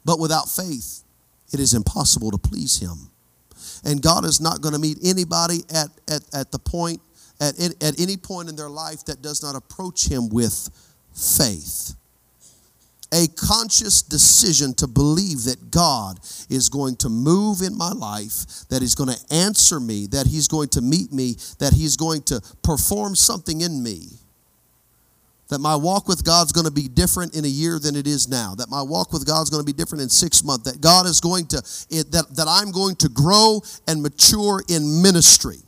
But 0.04 0.18
without 0.18 0.50
faith, 0.50 1.04
it 1.52 1.60
is 1.60 1.72
impossible 1.72 2.32
to 2.32 2.38
please 2.38 2.80
him. 2.80 3.10
And 3.84 4.02
God 4.02 4.24
is 4.24 4.40
not 4.40 4.60
going 4.60 4.74
to 4.74 4.80
meet 4.80 4.98
anybody 5.04 5.62
at, 5.72 5.88
at, 6.08 6.22
at 6.34 6.50
the 6.50 6.58
point, 6.58 7.00
at, 7.40 7.54
at 7.60 8.00
any 8.00 8.16
point 8.16 8.48
in 8.48 8.56
their 8.56 8.68
life 8.68 9.04
that 9.04 9.22
does 9.22 9.40
not 9.40 9.54
approach 9.54 10.08
him 10.08 10.28
with 10.30 10.68
faith 11.14 11.94
a 13.14 13.28
conscious 13.28 14.02
decision 14.02 14.74
to 14.74 14.88
believe 14.88 15.44
that 15.44 15.70
God 15.70 16.18
is 16.50 16.68
going 16.68 16.96
to 16.96 17.08
move 17.08 17.62
in 17.62 17.78
my 17.78 17.92
life, 17.92 18.66
that 18.70 18.82
He's 18.82 18.96
going 18.96 19.10
to 19.10 19.34
answer 19.34 19.78
me, 19.78 20.08
that 20.08 20.26
He's 20.26 20.48
going 20.48 20.68
to 20.70 20.80
meet 20.80 21.12
me, 21.12 21.36
that 21.60 21.72
He's 21.72 21.96
going 21.96 22.22
to 22.22 22.40
perform 22.64 23.14
something 23.14 23.60
in 23.60 23.82
me. 23.82 24.08
That 25.48 25.60
my 25.60 25.76
walk 25.76 26.08
with 26.08 26.24
God's 26.24 26.50
going 26.50 26.66
to 26.66 26.72
be 26.72 26.88
different 26.88 27.36
in 27.36 27.44
a 27.44 27.48
year 27.48 27.78
than 27.78 27.94
it 27.94 28.08
is 28.08 28.26
now. 28.26 28.56
That 28.56 28.68
my 28.68 28.82
walk 28.82 29.12
with 29.12 29.24
God's 29.26 29.50
going 29.50 29.64
to 29.64 29.66
be 29.66 29.76
different 29.76 30.02
in 30.02 30.08
six 30.08 30.42
months. 30.42 30.68
That 30.68 30.80
God 30.80 31.06
is 31.06 31.20
going 31.20 31.46
to, 31.48 31.56
that, 31.56 32.26
that 32.34 32.46
I'm 32.48 32.72
going 32.72 32.96
to 32.96 33.08
grow 33.08 33.60
and 33.86 34.02
mature 34.02 34.62
in 34.68 35.02
ministry. 35.02 35.58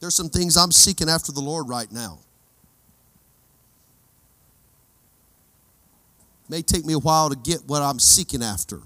There's 0.00 0.14
some 0.14 0.28
things 0.28 0.56
I'm 0.56 0.70
seeking 0.70 1.08
after 1.08 1.32
the 1.32 1.40
Lord 1.40 1.68
right 1.68 1.90
now. 1.90 2.20
May 6.48 6.62
take 6.62 6.84
me 6.84 6.94
a 6.94 6.98
while 6.98 7.28
to 7.28 7.36
get 7.36 7.60
what 7.66 7.82
I'm 7.82 7.98
seeking 7.98 8.42
after. 8.42 8.80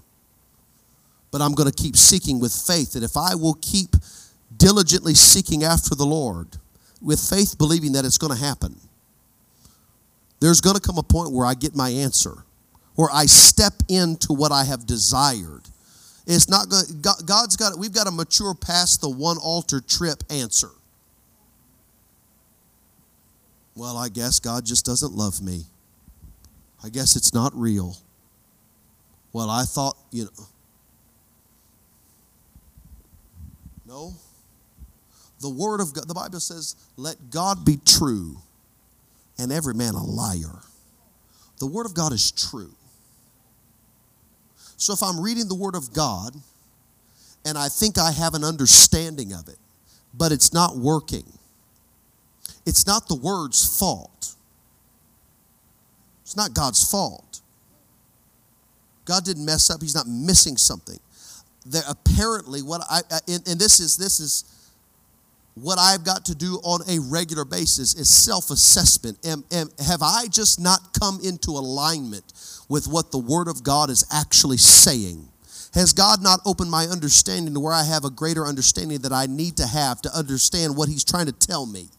But 1.31 1.41
I'm 1.41 1.53
going 1.53 1.71
to 1.71 1.75
keep 1.75 1.95
seeking 1.95 2.39
with 2.39 2.53
faith 2.53 2.93
that 2.93 3.03
if 3.03 3.17
I 3.17 3.35
will 3.35 3.57
keep 3.61 3.95
diligently 4.55 5.15
seeking 5.15 5.63
after 5.63 5.95
the 5.95 6.05
Lord, 6.05 6.57
with 7.01 7.19
faith 7.19 7.57
believing 7.57 7.93
that 7.93 8.05
it's 8.05 8.17
going 8.17 8.33
to 8.33 8.39
happen, 8.39 8.75
there's 10.39 10.61
going 10.61 10.75
to 10.75 10.81
come 10.81 10.97
a 10.97 11.03
point 11.03 11.31
where 11.31 11.45
I 11.45 11.53
get 11.53 11.75
my 11.75 11.89
answer, 11.89 12.43
where 12.95 13.09
I 13.11 13.25
step 13.25 13.73
into 13.87 14.33
what 14.33 14.51
I 14.51 14.65
have 14.65 14.85
desired. 14.85 15.61
It's 16.27 16.49
not 16.49 16.69
going. 16.69 16.83
God's 17.01 17.55
got. 17.55 17.77
We've 17.77 17.93
got 17.93 18.05
to 18.05 18.11
mature 18.11 18.53
past 18.53 19.01
the 19.01 19.09
one 19.09 19.37
altar 19.37 19.81
trip 19.81 20.23
answer. 20.29 20.69
Well, 23.75 23.97
I 23.97 24.09
guess 24.09 24.39
God 24.39 24.65
just 24.65 24.85
doesn't 24.85 25.13
love 25.13 25.41
me. 25.41 25.63
I 26.83 26.89
guess 26.89 27.15
it's 27.15 27.33
not 27.33 27.53
real. 27.55 27.97
Well, 29.31 29.49
I 29.49 29.63
thought, 29.63 29.97
you 30.11 30.25
know. 30.25 30.45
No. 33.87 34.13
The 35.39 35.49
Word 35.49 35.81
of 35.81 35.93
God, 35.93 36.07
the 36.07 36.13
Bible 36.13 36.39
says, 36.39 36.75
let 36.97 37.29
God 37.29 37.65
be 37.65 37.77
true 37.85 38.37
and 39.37 39.51
every 39.51 39.73
man 39.73 39.93
a 39.93 40.03
liar. 40.03 40.61
The 41.59 41.67
Word 41.67 41.85
of 41.85 41.93
God 41.93 42.11
is 42.11 42.31
true. 42.31 42.73
So 44.77 44.93
if 44.93 45.01
I'm 45.01 45.19
reading 45.19 45.47
the 45.47 45.55
Word 45.55 45.75
of 45.75 45.93
God 45.93 46.35
and 47.45 47.57
I 47.57 47.69
think 47.69 47.97
I 47.97 48.11
have 48.11 48.33
an 48.33 48.43
understanding 48.43 49.33
of 49.33 49.47
it, 49.47 49.57
but 50.13 50.31
it's 50.31 50.53
not 50.53 50.77
working, 50.77 51.25
it's 52.65 52.85
not 52.85 53.07
the 53.07 53.15
Word's 53.15 53.77
fault. 53.79 54.35
It's 56.33 56.37
not 56.37 56.55
God's 56.55 56.83
fault. 56.89 57.41
God 59.05 59.23
didn't 59.23 59.45
mess 59.45 59.69
up. 59.69 59.81
He's 59.83 59.93
not 59.93 60.07
missing 60.07 60.57
something. 60.57 60.97
There 61.63 61.83
apparently 61.87 62.63
what 62.63 62.81
I 62.89 63.01
and, 63.27 63.47
and 63.47 63.59
this 63.59 63.79
is 63.79 63.97
this 63.97 64.19
is 64.19 64.43
what 65.53 65.77
I've 65.77 66.03
got 66.03 66.25
to 66.25 66.35
do 66.35 66.55
on 66.63 66.81
a 66.89 66.99
regular 66.99 67.45
basis 67.45 67.93
is 67.93 68.09
self-assessment. 68.09 69.19
Am, 69.23 69.43
am, 69.51 69.69
have 69.85 70.01
I 70.01 70.25
just 70.25 70.59
not 70.59 70.97
come 70.99 71.19
into 71.23 71.51
alignment 71.51 72.33
with 72.67 72.87
what 72.87 73.11
the 73.11 73.19
Word 73.19 73.47
of 73.47 73.61
God 73.61 73.91
is 73.91 74.03
actually 74.11 74.57
saying? 74.57 75.27
Has 75.75 75.93
God 75.93 76.23
not 76.23 76.39
opened 76.47 76.71
my 76.71 76.85
understanding 76.85 77.53
to 77.53 77.59
where 77.59 77.73
I 77.73 77.83
have 77.83 78.05
a 78.05 78.09
greater 78.09 78.47
understanding 78.47 79.01
that 79.01 79.13
I 79.13 79.27
need 79.27 79.57
to 79.57 79.67
have 79.67 80.01
to 80.01 80.17
understand 80.17 80.75
what 80.75 80.89
He's 80.89 81.03
trying 81.03 81.27
to 81.27 81.31
tell 81.31 81.67
me? 81.67 81.89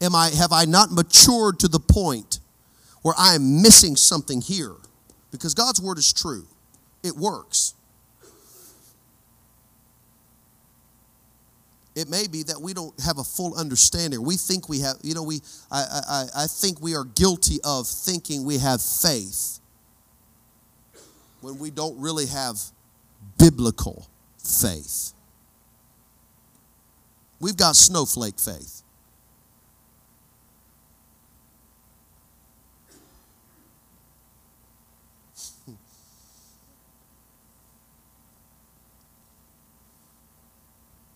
Am 0.00 0.16
I 0.16 0.30
have 0.30 0.50
I 0.50 0.64
not 0.64 0.90
matured 0.90 1.60
to 1.60 1.68
the 1.68 1.78
point 1.78 2.39
where 3.02 3.14
I 3.18 3.34
am 3.34 3.62
missing 3.62 3.96
something 3.96 4.40
here 4.40 4.76
because 5.30 5.54
God's 5.54 5.80
word 5.80 5.98
is 5.98 6.12
true, 6.12 6.46
it 7.02 7.16
works. 7.16 7.74
It 11.96 12.08
may 12.08 12.28
be 12.28 12.44
that 12.44 12.60
we 12.60 12.72
don't 12.72 12.98
have 13.00 13.18
a 13.18 13.24
full 13.24 13.54
understanding. 13.56 14.22
We 14.24 14.36
think 14.36 14.68
we 14.68 14.80
have, 14.80 14.96
you 15.02 15.12
know, 15.12 15.24
we 15.24 15.40
I, 15.70 16.02
I, 16.08 16.44
I 16.44 16.46
think 16.46 16.80
we 16.80 16.94
are 16.94 17.04
guilty 17.04 17.58
of 17.64 17.86
thinking 17.86 18.44
we 18.44 18.58
have 18.58 18.80
faith 18.80 19.58
when 21.40 21.58
we 21.58 21.70
don't 21.70 21.98
really 22.00 22.26
have 22.26 22.58
biblical 23.38 24.08
faith. 24.38 25.12
We've 27.40 27.56
got 27.56 27.74
snowflake 27.74 28.38
faith. 28.38 28.79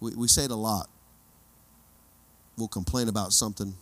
We, 0.05 0.15
we 0.15 0.29
say 0.29 0.45
it 0.45 0.51
a 0.51 0.55
lot. 0.55 0.91
We'll 2.59 2.69
complain 2.69 3.09
about 3.09 3.33
something 3.33 3.73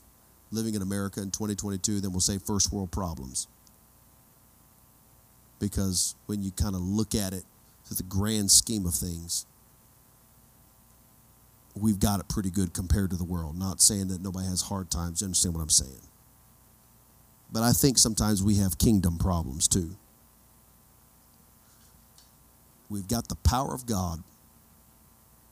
living 0.52 0.76
in 0.76 0.83
America 0.83 1.21
in 1.21 1.33
2022, 1.33 2.00
then 2.00 2.12
we'll 2.12 2.21
say 2.21 2.38
first 2.38 2.73
world 2.73 2.93
problems. 2.93 3.49
Because 5.59 6.14
when 6.26 6.43
you 6.43 6.52
kind 6.52 6.76
of 6.76 6.81
look 6.81 7.17
at 7.17 7.33
it 7.33 7.43
through 7.85 7.97
the 7.97 8.05
grand 8.05 8.52
scheme 8.52 8.87
of 8.87 8.95
things, 8.95 9.47
we've 11.75 11.99
got 11.99 12.21
it 12.21 12.29
pretty 12.29 12.50
good 12.50 12.73
compared 12.73 13.11
to 13.11 13.17
the 13.17 13.25
world. 13.25 13.59
Not 13.59 13.81
saying 13.81 14.07
that 14.09 14.23
nobody 14.23 14.47
has 14.47 14.62
hard 14.62 14.93
times. 14.93 15.23
You 15.23 15.26
understand 15.26 15.57
what 15.57 15.62
I'm 15.62 15.71
saying? 15.71 16.02
But 17.50 17.64
I 17.64 17.73
think 17.73 17.99
sometimes 17.99 18.45
we 18.45 18.57
have 18.57 18.79
kingdom 18.79 19.19
problems 19.19 19.67
too. 19.67 19.97
We've 22.88 23.09
got 23.09 23.29
the 23.29 23.37
power 23.37 23.75
of 23.75 23.87
God 23.87 24.23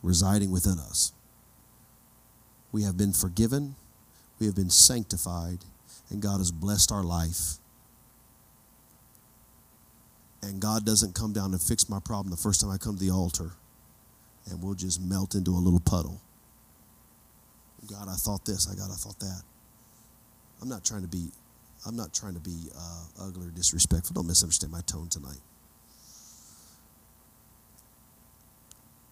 residing 0.02 0.50
within 0.50 0.78
us. 0.78 1.12
We 2.73 2.83
have 2.85 2.97
been 2.97 3.12
forgiven, 3.12 3.76
we 4.38 4.47
have 4.47 4.54
been 4.54 4.71
sanctified, 4.71 5.59
and 6.11 6.23
God 6.23 6.38
has 6.38 6.50
blessed 6.50 6.92
our 6.92 7.02
life. 7.02 7.59
And 10.42 10.61
God 10.61 10.87
doesn't 10.87 11.14
come 11.14 11.33
down 11.33 11.52
and 11.52 11.61
fix 11.61 11.88
my 11.88 12.00
problem 12.00 12.30
the 12.30 12.37
first 12.37 12.61
time 12.61 12.71
I 12.71 12.78
come 12.78 12.97
to 12.97 13.04
the 13.04 13.11
altar, 13.11 13.50
and 14.50 14.62
we'll 14.62 14.75
just 14.75 15.00
melt 15.00 15.35
into 15.35 15.50
a 15.50 15.61
little 15.61 15.80
puddle. 15.80 16.21
God, 17.88 18.09
I 18.09 18.14
thought 18.14 18.45
this. 18.45 18.69
I 18.71 18.76
God, 18.76 18.90
I 18.90 18.97
thought 18.97 19.19
that. 19.21 19.42
I'm 20.62 20.69
not 20.69 20.85
trying 20.85 21.02
to 21.02 21.09
be, 21.09 21.30
I'm 21.87 21.97
not 21.97 22.14
trying 22.14 22.35
to 22.35 22.40
be 22.40 22.69
uh, 22.76 23.04
ugly 23.21 23.49
or 23.49 23.50
disrespectful. 23.50 24.14
Don't 24.14 24.26
misunderstand 24.26 24.73
my 24.73 24.83
tone 24.83 25.09
tonight. 25.09 25.40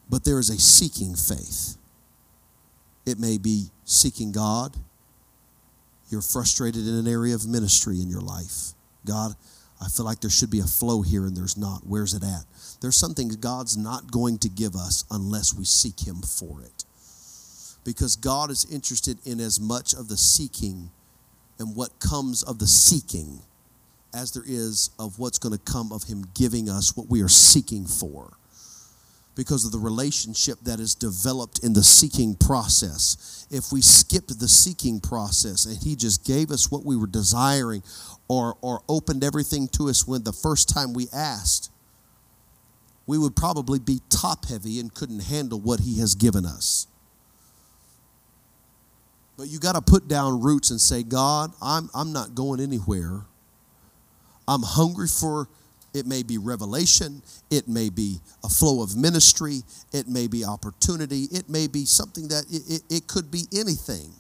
But 0.09 0.25
there 0.25 0.39
is 0.39 0.51
a 0.51 0.59
seeking 0.59 1.15
faith. 1.15 1.77
It 3.05 3.19
may 3.19 3.39
be 3.39 3.71
seeking 3.85 4.33
God. 4.33 4.77
You're 6.11 6.23
frustrated 6.23 6.87
in 6.87 6.95
an 6.95 7.09
area 7.09 7.35
of 7.35 7.47
ministry 7.47 8.01
in 8.01 8.09
your 8.09 8.21
life. 8.21 8.73
God, 9.07 9.35
I 9.81 9.89
feel 9.89 10.05
like 10.05 10.21
there 10.21 10.31
should 10.31 10.51
be 10.51 10.61
a 10.61 10.65
flow 10.65 11.03
here 11.03 11.25
and 11.27 11.37
there's 11.37 11.57
not. 11.57 11.83
Where's 11.87 12.15
it 12.15 12.23
at? 12.23 12.45
There's 12.81 12.97
some 12.97 13.15
things 13.15 13.37
God's 13.37 13.77
not 13.77 14.11
going 14.11 14.39
to 14.39 14.49
give 14.49 14.75
us 14.75 15.05
unless 15.11 15.55
we 15.55 15.65
seek 15.65 16.07
Him 16.07 16.17
for 16.17 16.63
it. 16.63 16.85
Because 17.85 18.17
God 18.17 18.51
is 18.51 18.67
interested 18.71 19.19
in 19.25 19.41
as 19.41 19.61
much 19.61 19.95
of 19.95 20.09
the 20.09 20.17
seeking 20.17 20.91
and 21.59 21.77
what 21.77 22.01
comes 22.01 22.43
of 22.43 22.59
the 22.59 22.67
seeking 22.67 23.41
as 24.15 24.33
there 24.33 24.45
is 24.47 24.91
of 24.99 25.19
what's 25.19 25.39
going 25.39 25.57
to 25.57 25.73
come 25.73 25.93
of 25.93 26.05
Him 26.05 26.25
giving 26.35 26.69
us 26.69 26.97
what 26.97 27.09
we 27.09 27.23
are 27.23 27.29
seeking 27.29 27.87
for 27.87 28.38
because 29.39 29.65
of 29.65 29.71
the 29.71 29.79
relationship 29.79 30.59
that 30.63 30.81
is 30.81 30.97
developed 30.97 31.61
in 31.63 31.73
the 31.73 31.83
seeking 31.85 32.35
process. 32.35 33.47
If 33.53 33.71
we 33.73 33.81
skipped 33.81 34.37
the 34.37 34.49
seeking 34.49 34.99
process 34.99 35.65
and 35.65 35.79
He 35.79 35.95
just 35.95 36.27
gave 36.27 36.51
us 36.51 36.73
what 36.73 36.85
we 36.85 36.97
were 36.97 37.07
desiring 37.07 37.85
or, 38.27 38.57
or 38.63 38.83
opened 38.89 39.23
everything 39.23 39.69
to 39.69 39.91
us 39.91 40.09
when 40.09 40.25
the 40.25 40.33
first 40.33 40.69
time 40.69 40.93
we 40.93 41.07
asked, 41.15 41.71
we 43.07 43.17
would 43.17 43.37
probably 43.37 43.79
be 43.79 44.01
top 44.11 44.45
heavy 44.47 44.81
and 44.81 44.93
couldn't 44.93 45.21
handle 45.21 45.61
what 45.61 45.79
He 45.79 46.01
has 46.01 46.17
given 46.17 46.45
us. 46.45 46.89
But 49.37 49.47
you 49.47 49.61
got 49.61 49.77
to 49.77 49.81
put 49.81 50.09
down 50.09 50.43
roots 50.43 50.73
and 50.73 50.81
say, 50.81 51.05
God, 51.05 51.53
I'm, 51.63 51.91
I'm 51.95 52.13
not 52.13 52.35
going 52.35 52.59
anywhere. 52.59 53.21
I'm 54.49 54.63
hungry 54.65 55.07
for 55.07 55.47
it 55.95 56.07
may 56.07 56.23
be 56.23 56.39
revelation. 56.39 57.23
It 57.51 57.69
may 57.69 57.89
be 57.89 58.21
a 58.45 58.49
flow 58.49 58.83
of 58.83 58.97
ministry. 58.97 59.63
It 59.93 60.07
may 60.09 60.27
be 60.27 60.45
opportunity. 60.45 61.25
It 61.33 61.49
may 61.49 61.67
be 61.67 61.85
something 61.85 62.29
that 62.29 62.45
it, 62.51 62.63
it, 62.69 62.83
it 62.89 63.07
could 63.07 63.31
be 63.31 63.45
anything. 63.57 64.13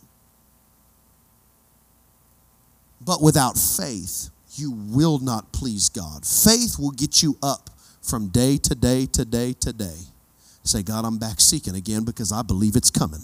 But 3.00 3.22
without 3.22 3.56
faith, 3.56 4.30
you 4.54 4.72
will 4.72 5.18
not 5.18 5.52
please 5.52 5.88
God. 5.88 6.26
Faith 6.26 6.76
will 6.78 6.90
get 6.90 7.22
you 7.22 7.36
up 7.42 7.70
from 8.02 8.28
day 8.28 8.56
to 8.56 8.74
day 8.74 9.06
to 9.06 9.24
day 9.24 9.52
to 9.60 9.72
day. 9.72 9.98
Say, 10.64 10.82
God, 10.82 11.04
I'm 11.04 11.18
back 11.18 11.40
seeking 11.40 11.76
again 11.76 12.04
because 12.04 12.32
I 12.32 12.42
believe 12.42 12.76
it's 12.76 12.90
coming. 12.90 13.22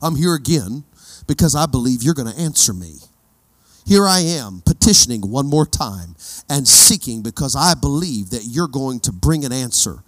I'm 0.00 0.16
here 0.16 0.34
again 0.34 0.84
because 1.26 1.54
I 1.54 1.66
believe 1.66 2.02
you're 2.02 2.14
going 2.14 2.32
to 2.32 2.40
answer 2.40 2.72
me. 2.72 2.96
Here 3.86 4.06
I 4.06 4.20
am 4.20 4.62
petitioning 4.64 5.22
one 5.22 5.46
more 5.46 5.66
time 5.66 6.14
and 6.48 6.66
seeking 6.66 7.22
because 7.22 7.56
I 7.56 7.74
believe 7.74 8.30
that 8.30 8.44
you're 8.44 8.68
going 8.68 9.00
to 9.00 9.12
bring 9.12 9.44
an 9.44 9.52
answer. 9.52 10.02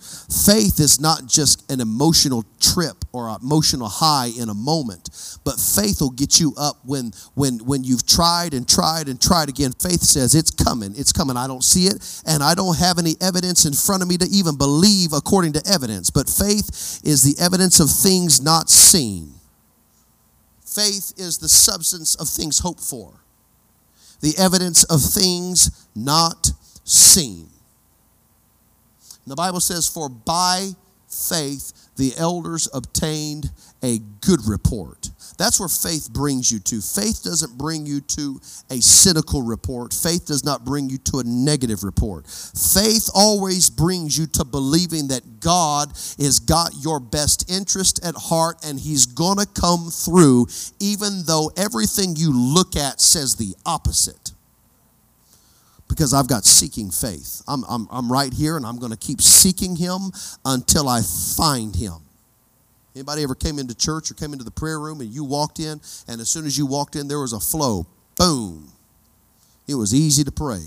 Faith 0.45 0.79
is 0.79 1.01
not 1.01 1.27
just 1.27 1.71
an 1.71 1.81
emotional 1.81 2.45
trip 2.61 3.05
or 3.13 3.29
an 3.29 3.39
emotional 3.43 3.89
high 3.89 4.31
in 4.39 4.49
a 4.49 4.55
moment, 4.55 5.09
but 5.45 5.59
faith 5.59 6.01
will 6.01 6.11
get 6.11 6.39
you 6.39 6.55
up 6.59 6.77
when 6.85 7.13
when 7.35 7.59
when 7.61 7.83
you've 7.83 8.07
tried 8.07 8.55
and 8.55 8.69
tried 8.69 9.09
and 9.09 9.21
tried 9.21 9.49
again. 9.49 9.73
Faith 9.73 10.03
says 10.03 10.35
it's 10.35 10.51
coming. 10.51 10.93
It's 10.97 11.13
coming. 11.13 11.37
I 11.37 11.47
don't 11.47 11.65
see 11.65 11.87
it 11.87 12.23
and 12.27 12.43
I 12.43 12.55
don't 12.55 12.79
have 12.79 12.99
any 12.99 13.17
evidence 13.21 13.65
in 13.65 13.73
front 13.73 14.03
of 14.03 14.09
me 14.09 14.19
to 14.19 14.27
even 14.27 14.57
believe 14.57 15.13
according 15.13 15.55
to 15.55 15.63
evidence, 15.67 16.11
but 16.11 16.29
faith 16.29 17.01
is 17.05 17.23
the 17.23 17.43
evidence 17.43 17.81
of 17.81 17.91
things 17.91 18.41
not 18.43 18.69
seen. 18.69 19.33
Faith 20.65 21.13
is 21.17 21.39
the 21.39 21.49
substance 21.49 22.15
of 22.15 22.29
things 22.29 22.61
hoped 22.61 22.81
for 22.81 23.22
the 24.23 24.35
evidence 24.39 24.85
of 24.85 25.03
things 25.03 25.87
not 25.95 26.53
seen. 26.85 27.49
The 29.27 29.37
Bible 29.37 29.61
says, 29.61 29.89
For 29.89 30.09
by 30.09 30.71
faith 31.09 31.73
the 31.97 32.13
elders 32.17 32.69
obtained 32.73 33.51
a 33.83 33.99
good 34.21 34.41
report. 34.47 35.11
That's 35.39 35.59
where 35.59 35.69
faith 35.69 36.13
brings 36.13 36.53
you 36.53 36.59
to. 36.61 36.81
Faith 36.81 37.23
doesn't 37.25 37.59
bring 37.59 37.87
you 37.87 38.01
to 38.01 38.41
a 38.71 38.81
cynical 38.81 39.43
report. 39.43 39.93
Faith 39.93 40.27
does 40.27 40.45
not 40.45 40.65
bring 40.65 40.89
you 40.89 40.99
to 40.99 41.19
a 41.19 41.25
negative 41.25 41.83
report. 41.83 42.27
Faith 42.27 43.09
always 43.15 43.71
brings 43.71 44.17
you 44.17 44.27
to 44.27 44.45
believing 44.45 45.09
that 45.09 45.41
God 45.41 45.89
has 46.19 46.39
got 46.39 46.73
your 46.81 47.01
best 47.01 47.51
interest 47.51 48.05
at 48.05 48.15
heart 48.15 48.59
and 48.65 48.79
He's 48.79 49.07
going 49.07 49.39
to 49.39 49.47
come 49.47 49.91
through, 49.91 50.47
even 50.79 51.23
though 51.27 51.51
everything 51.57 52.15
you 52.17 52.33
look 52.33 52.77
at 52.77 53.01
says 53.01 53.37
the 53.37 53.55
opposite 53.67 54.33
because 55.89 56.15
I've 56.15 56.29
got 56.29 56.47
seeking 56.47 56.91
faith. 56.91 57.43
I'm, 57.47 57.65
I'm, 57.69 57.87
I'm 57.91 58.11
right 58.11 58.33
here 58.33 58.57
and 58.57 58.65
I'm 58.65 58.79
going 58.79 58.93
to 58.93 58.99
keep 58.99 59.21
seeking 59.21 59.77
Him 59.77 60.11
until 60.45 60.89
I 60.89 61.03
find 61.37 61.77
Him. 61.77 61.97
Anybody 62.95 63.23
ever 63.23 63.35
came 63.35 63.59
into 63.59 63.75
church 63.75 64.11
or 64.11 64.15
came 64.15 64.33
into 64.33 64.45
the 64.45 64.51
prayer 64.51 64.79
room 64.79 65.01
and 65.01 65.11
you 65.11 65.25
walked 65.25 65.61
in, 65.61 65.81
and 66.09 66.21
as 66.21 66.29
soon 66.29 66.45
as 66.45 66.59
you 66.59 66.67
walked 66.67 66.95
in, 66.95 67.09
there 67.09 67.21
was 67.21 67.33
a 67.33 67.41
flow. 67.41 67.87
Boom. 68.19 68.71
It 69.67 69.75
was 69.75 69.95
easy 69.95 70.25
to 70.25 70.33
pray. 70.33 70.63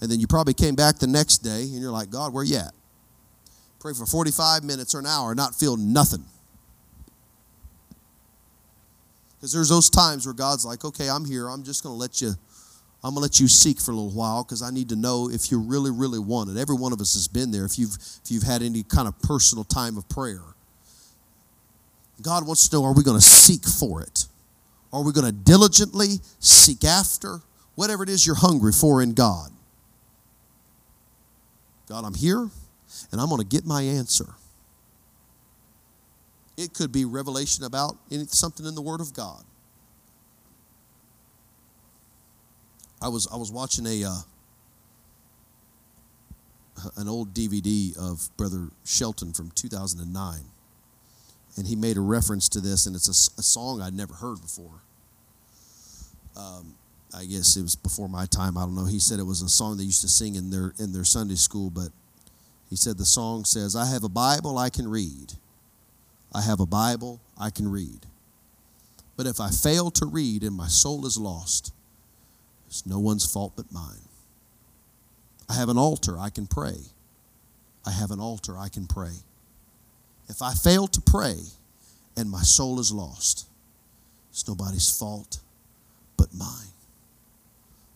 And 0.00 0.10
then 0.10 0.20
you 0.20 0.26
probably 0.26 0.54
came 0.54 0.74
back 0.74 0.98
the 0.98 1.06
next 1.06 1.38
day 1.38 1.62
and 1.62 1.80
you're 1.80 1.92
like, 1.92 2.10
God, 2.10 2.32
where 2.32 2.44
you 2.44 2.56
at? 2.56 2.72
Pray 3.80 3.92
for 3.92 4.06
45 4.06 4.64
minutes 4.64 4.94
or 4.94 4.98
an 4.98 5.06
hour, 5.06 5.34
not 5.34 5.54
feel 5.54 5.76
nothing. 5.76 6.24
Because 9.36 9.52
there's 9.52 9.68
those 9.68 9.88
times 9.88 10.26
where 10.26 10.34
God's 10.34 10.64
like, 10.64 10.84
okay, 10.84 11.08
I'm 11.08 11.24
here. 11.24 11.48
I'm 11.48 11.62
just 11.62 11.84
going 11.84 11.92
to 11.94 11.98
let 11.98 12.20
you, 12.20 12.34
I'm 13.04 13.14
going 13.14 13.16
to 13.16 13.20
let 13.20 13.38
you 13.38 13.46
seek 13.46 13.80
for 13.80 13.92
a 13.92 13.94
little 13.94 14.10
while 14.10 14.42
because 14.42 14.62
I 14.62 14.70
need 14.70 14.88
to 14.88 14.96
know 14.96 15.30
if 15.30 15.52
you 15.52 15.60
really, 15.60 15.92
really 15.92 16.18
want 16.18 16.50
it. 16.50 16.56
Every 16.56 16.74
one 16.74 16.92
of 16.92 17.00
us 17.00 17.14
has 17.14 17.28
been 17.28 17.52
there. 17.52 17.64
If 17.64 17.78
you've, 17.78 17.96
if 18.24 18.30
you've 18.30 18.42
had 18.42 18.62
any 18.62 18.82
kind 18.82 19.06
of 19.06 19.16
personal 19.22 19.62
time 19.62 19.96
of 19.96 20.08
prayer, 20.08 20.42
God 22.20 22.46
wants 22.46 22.68
to 22.68 22.76
know 22.76 22.84
are 22.84 22.92
we 22.92 23.02
going 23.02 23.18
to 23.18 23.24
seek 23.24 23.64
for 23.64 24.02
it? 24.02 24.26
Are 24.92 25.02
we 25.02 25.12
going 25.12 25.26
to 25.26 25.32
diligently 25.32 26.20
seek 26.40 26.84
after 26.84 27.40
whatever 27.74 28.02
it 28.02 28.08
is 28.08 28.26
you're 28.26 28.36
hungry 28.36 28.72
for 28.72 29.02
in 29.02 29.14
God? 29.14 29.50
God, 31.88 32.04
I'm 32.04 32.14
here 32.14 32.48
and 33.12 33.20
I'm 33.20 33.28
going 33.28 33.40
to 33.40 33.46
get 33.46 33.64
my 33.64 33.82
answer. 33.82 34.34
It 36.56 36.74
could 36.74 36.90
be 36.90 37.04
revelation 37.04 37.64
about 37.64 37.96
something 38.28 38.66
in 38.66 38.74
the 38.74 38.82
Word 38.82 39.00
of 39.00 39.14
God. 39.14 39.44
I 43.00 43.08
was 43.08 43.28
I 43.32 43.36
was 43.36 43.52
watching 43.52 43.86
a 43.86 44.04
uh, 44.04 44.16
an 46.96 47.08
old 47.08 47.32
DVD 47.32 47.96
of 47.96 48.28
Brother 48.36 48.70
Shelton 48.84 49.32
from 49.32 49.52
2009 49.52 50.40
and 51.58 51.66
he 51.66 51.74
made 51.74 51.96
a 51.96 52.00
reference 52.00 52.48
to 52.50 52.60
this, 52.60 52.86
and 52.86 52.94
it's 52.94 53.08
a, 53.08 53.40
a 53.40 53.42
song 53.42 53.82
I'd 53.82 53.92
never 53.92 54.14
heard 54.14 54.40
before. 54.40 54.80
Um, 56.36 56.76
I 57.12 57.24
guess 57.24 57.56
it 57.56 57.62
was 57.62 57.74
before 57.74 58.08
my 58.08 58.26
time. 58.26 58.56
I 58.56 58.60
don't 58.62 58.76
know. 58.76 58.84
He 58.84 59.00
said 59.00 59.18
it 59.18 59.24
was 59.24 59.42
a 59.42 59.48
song 59.48 59.76
they 59.76 59.82
used 59.82 60.02
to 60.02 60.08
sing 60.08 60.36
in 60.36 60.50
their 60.50 60.72
in 60.78 60.92
their 60.92 61.02
Sunday 61.02 61.34
school, 61.34 61.68
but 61.68 61.88
he 62.70 62.76
said 62.76 62.96
the 62.96 63.04
song 63.04 63.44
says, 63.44 63.74
"I 63.74 63.86
have 63.86 64.04
a 64.04 64.08
Bible 64.08 64.56
I 64.56 64.70
can 64.70 64.86
read. 64.86 65.32
I 66.32 66.42
have 66.42 66.60
a 66.60 66.66
Bible 66.66 67.20
I 67.36 67.50
can 67.50 67.68
read. 67.68 68.06
But 69.16 69.26
if 69.26 69.40
I 69.40 69.50
fail 69.50 69.90
to 69.90 70.06
read 70.06 70.44
and 70.44 70.54
my 70.54 70.68
soul 70.68 71.06
is 71.06 71.18
lost, 71.18 71.74
it's 72.68 72.86
no 72.86 73.00
one's 73.00 73.26
fault 73.26 73.54
but 73.56 73.72
mine. 73.72 74.06
I 75.48 75.54
have 75.54 75.70
an 75.70 75.78
altar 75.78 76.20
I 76.20 76.30
can 76.30 76.46
pray. 76.46 76.76
I 77.84 77.90
have 77.90 78.12
an 78.12 78.20
altar 78.20 78.56
I 78.56 78.68
can 78.68 78.86
pray. 78.86 79.14
If 80.28 80.42
I 80.42 80.52
fail 80.52 80.86
to 80.88 81.00
pray 81.00 81.36
and 82.16 82.30
my 82.30 82.42
soul 82.42 82.80
is 82.80 82.92
lost, 82.92 83.46
it's 84.30 84.46
nobody's 84.46 84.90
fault 84.96 85.40
but 86.16 86.28
mine. 86.34 86.72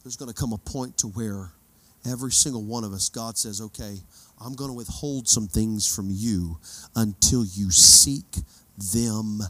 There's 0.03 0.17
going 0.17 0.33
to 0.33 0.35
come 0.35 0.53
a 0.53 0.59
point 0.59 0.99
to 0.99 1.09
where 1.09 1.51
every 2.11 2.33
single 2.33 2.65
one 2.65 2.85
of 2.85 2.93
us, 2.93 3.09
God 3.09 3.39
says, 3.39 3.61
okay, 3.61 3.97
I'm 4.41 4.55
going 4.55 4.71
to 4.71 4.77
withhold 4.77 5.29
some 5.29 5.47
things 5.47 5.95
from 5.95 6.09
you 6.11 6.59
until 6.97 7.45
you 7.45 7.71
seek 7.71 8.37
them 8.93 9.41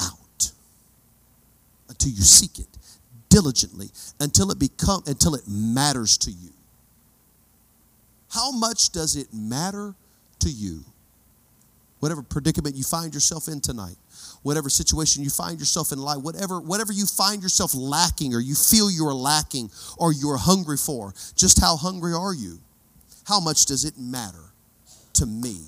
out. 0.00 0.52
Until 1.88 2.12
you 2.12 2.22
seek 2.22 2.58
it 2.58 2.68
diligently, 3.28 3.90
until 4.20 4.50
it 4.50 4.58
become 4.58 5.02
until 5.06 5.34
it 5.34 5.42
matters 5.48 6.16
to 6.18 6.30
you. 6.30 6.50
How 8.30 8.52
much 8.52 8.90
does 8.90 9.16
it 9.16 9.28
matter 9.32 9.94
to 10.40 10.48
you? 10.48 10.84
Whatever 12.00 12.22
predicament 12.22 12.76
you 12.76 12.84
find 12.84 13.12
yourself 13.12 13.48
in 13.48 13.60
tonight, 13.60 13.96
whatever 14.42 14.70
situation 14.70 15.24
you 15.24 15.30
find 15.30 15.58
yourself 15.58 15.90
in 15.90 15.98
life, 15.98 16.18
whatever, 16.18 16.60
whatever 16.60 16.92
you 16.92 17.06
find 17.06 17.42
yourself 17.42 17.74
lacking 17.74 18.34
or 18.34 18.40
you 18.40 18.54
feel 18.54 18.90
you 18.90 19.06
are 19.06 19.14
lacking 19.14 19.70
or 19.96 20.12
you're 20.12 20.36
hungry 20.36 20.76
for, 20.76 21.12
just 21.34 21.60
how 21.60 21.76
hungry 21.76 22.12
are 22.12 22.34
you? 22.34 22.60
How 23.26 23.40
much 23.40 23.66
does 23.66 23.84
it 23.84 23.98
matter 23.98 24.52
to 25.14 25.26
me 25.26 25.60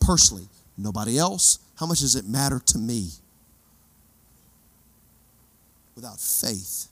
personally? 0.00 0.48
Nobody 0.76 1.18
else? 1.18 1.58
How 1.76 1.86
much 1.86 2.00
does 2.00 2.14
it 2.14 2.26
matter 2.26 2.60
to 2.66 2.78
me? 2.78 3.08
Without 5.96 6.20
faith, 6.20 6.88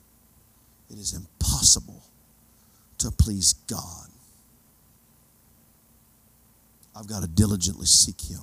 it 0.89 0.97
is 0.97 1.13
impossible 1.13 2.03
to 2.97 3.11
please 3.11 3.53
God. 3.67 4.07
I've 6.95 7.07
got 7.07 7.21
to 7.21 7.27
diligently 7.27 7.85
seek 7.85 8.19
Him. 8.21 8.41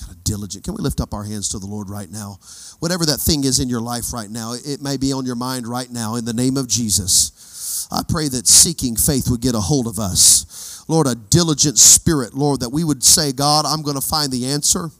Got 0.00 0.10
to 0.10 0.16
diligent. 0.16 0.64
Can 0.64 0.74
we 0.74 0.82
lift 0.82 1.00
up 1.00 1.14
our 1.14 1.24
hands 1.24 1.48
to 1.50 1.58
the 1.58 1.66
Lord 1.66 1.88
right 1.88 2.10
now? 2.10 2.38
Whatever 2.80 3.06
that 3.06 3.18
thing 3.18 3.44
is 3.44 3.60
in 3.60 3.68
your 3.68 3.80
life 3.80 4.12
right 4.12 4.30
now, 4.30 4.52
it 4.52 4.82
may 4.82 4.96
be 4.96 5.12
on 5.12 5.24
your 5.24 5.36
mind 5.36 5.66
right 5.66 5.90
now 5.90 6.16
in 6.16 6.24
the 6.24 6.32
name 6.34 6.56
of 6.56 6.68
Jesus. 6.68 7.88
I 7.90 8.02
pray 8.08 8.28
that 8.28 8.46
seeking 8.46 8.96
faith 8.96 9.30
would 9.30 9.40
get 9.40 9.54
a 9.54 9.60
hold 9.60 9.86
of 9.86 9.98
us. 9.98 10.84
Lord, 10.88 11.06
a 11.06 11.14
diligent 11.14 11.78
spirit, 11.78 12.34
Lord, 12.34 12.60
that 12.60 12.70
we 12.70 12.84
would 12.84 13.02
say, 13.02 13.32
God, 13.32 13.64
I'm 13.64 13.82
going 13.82 13.96
to 13.96 14.06
find 14.06 14.32
the 14.32 14.46
answer. 14.46 14.90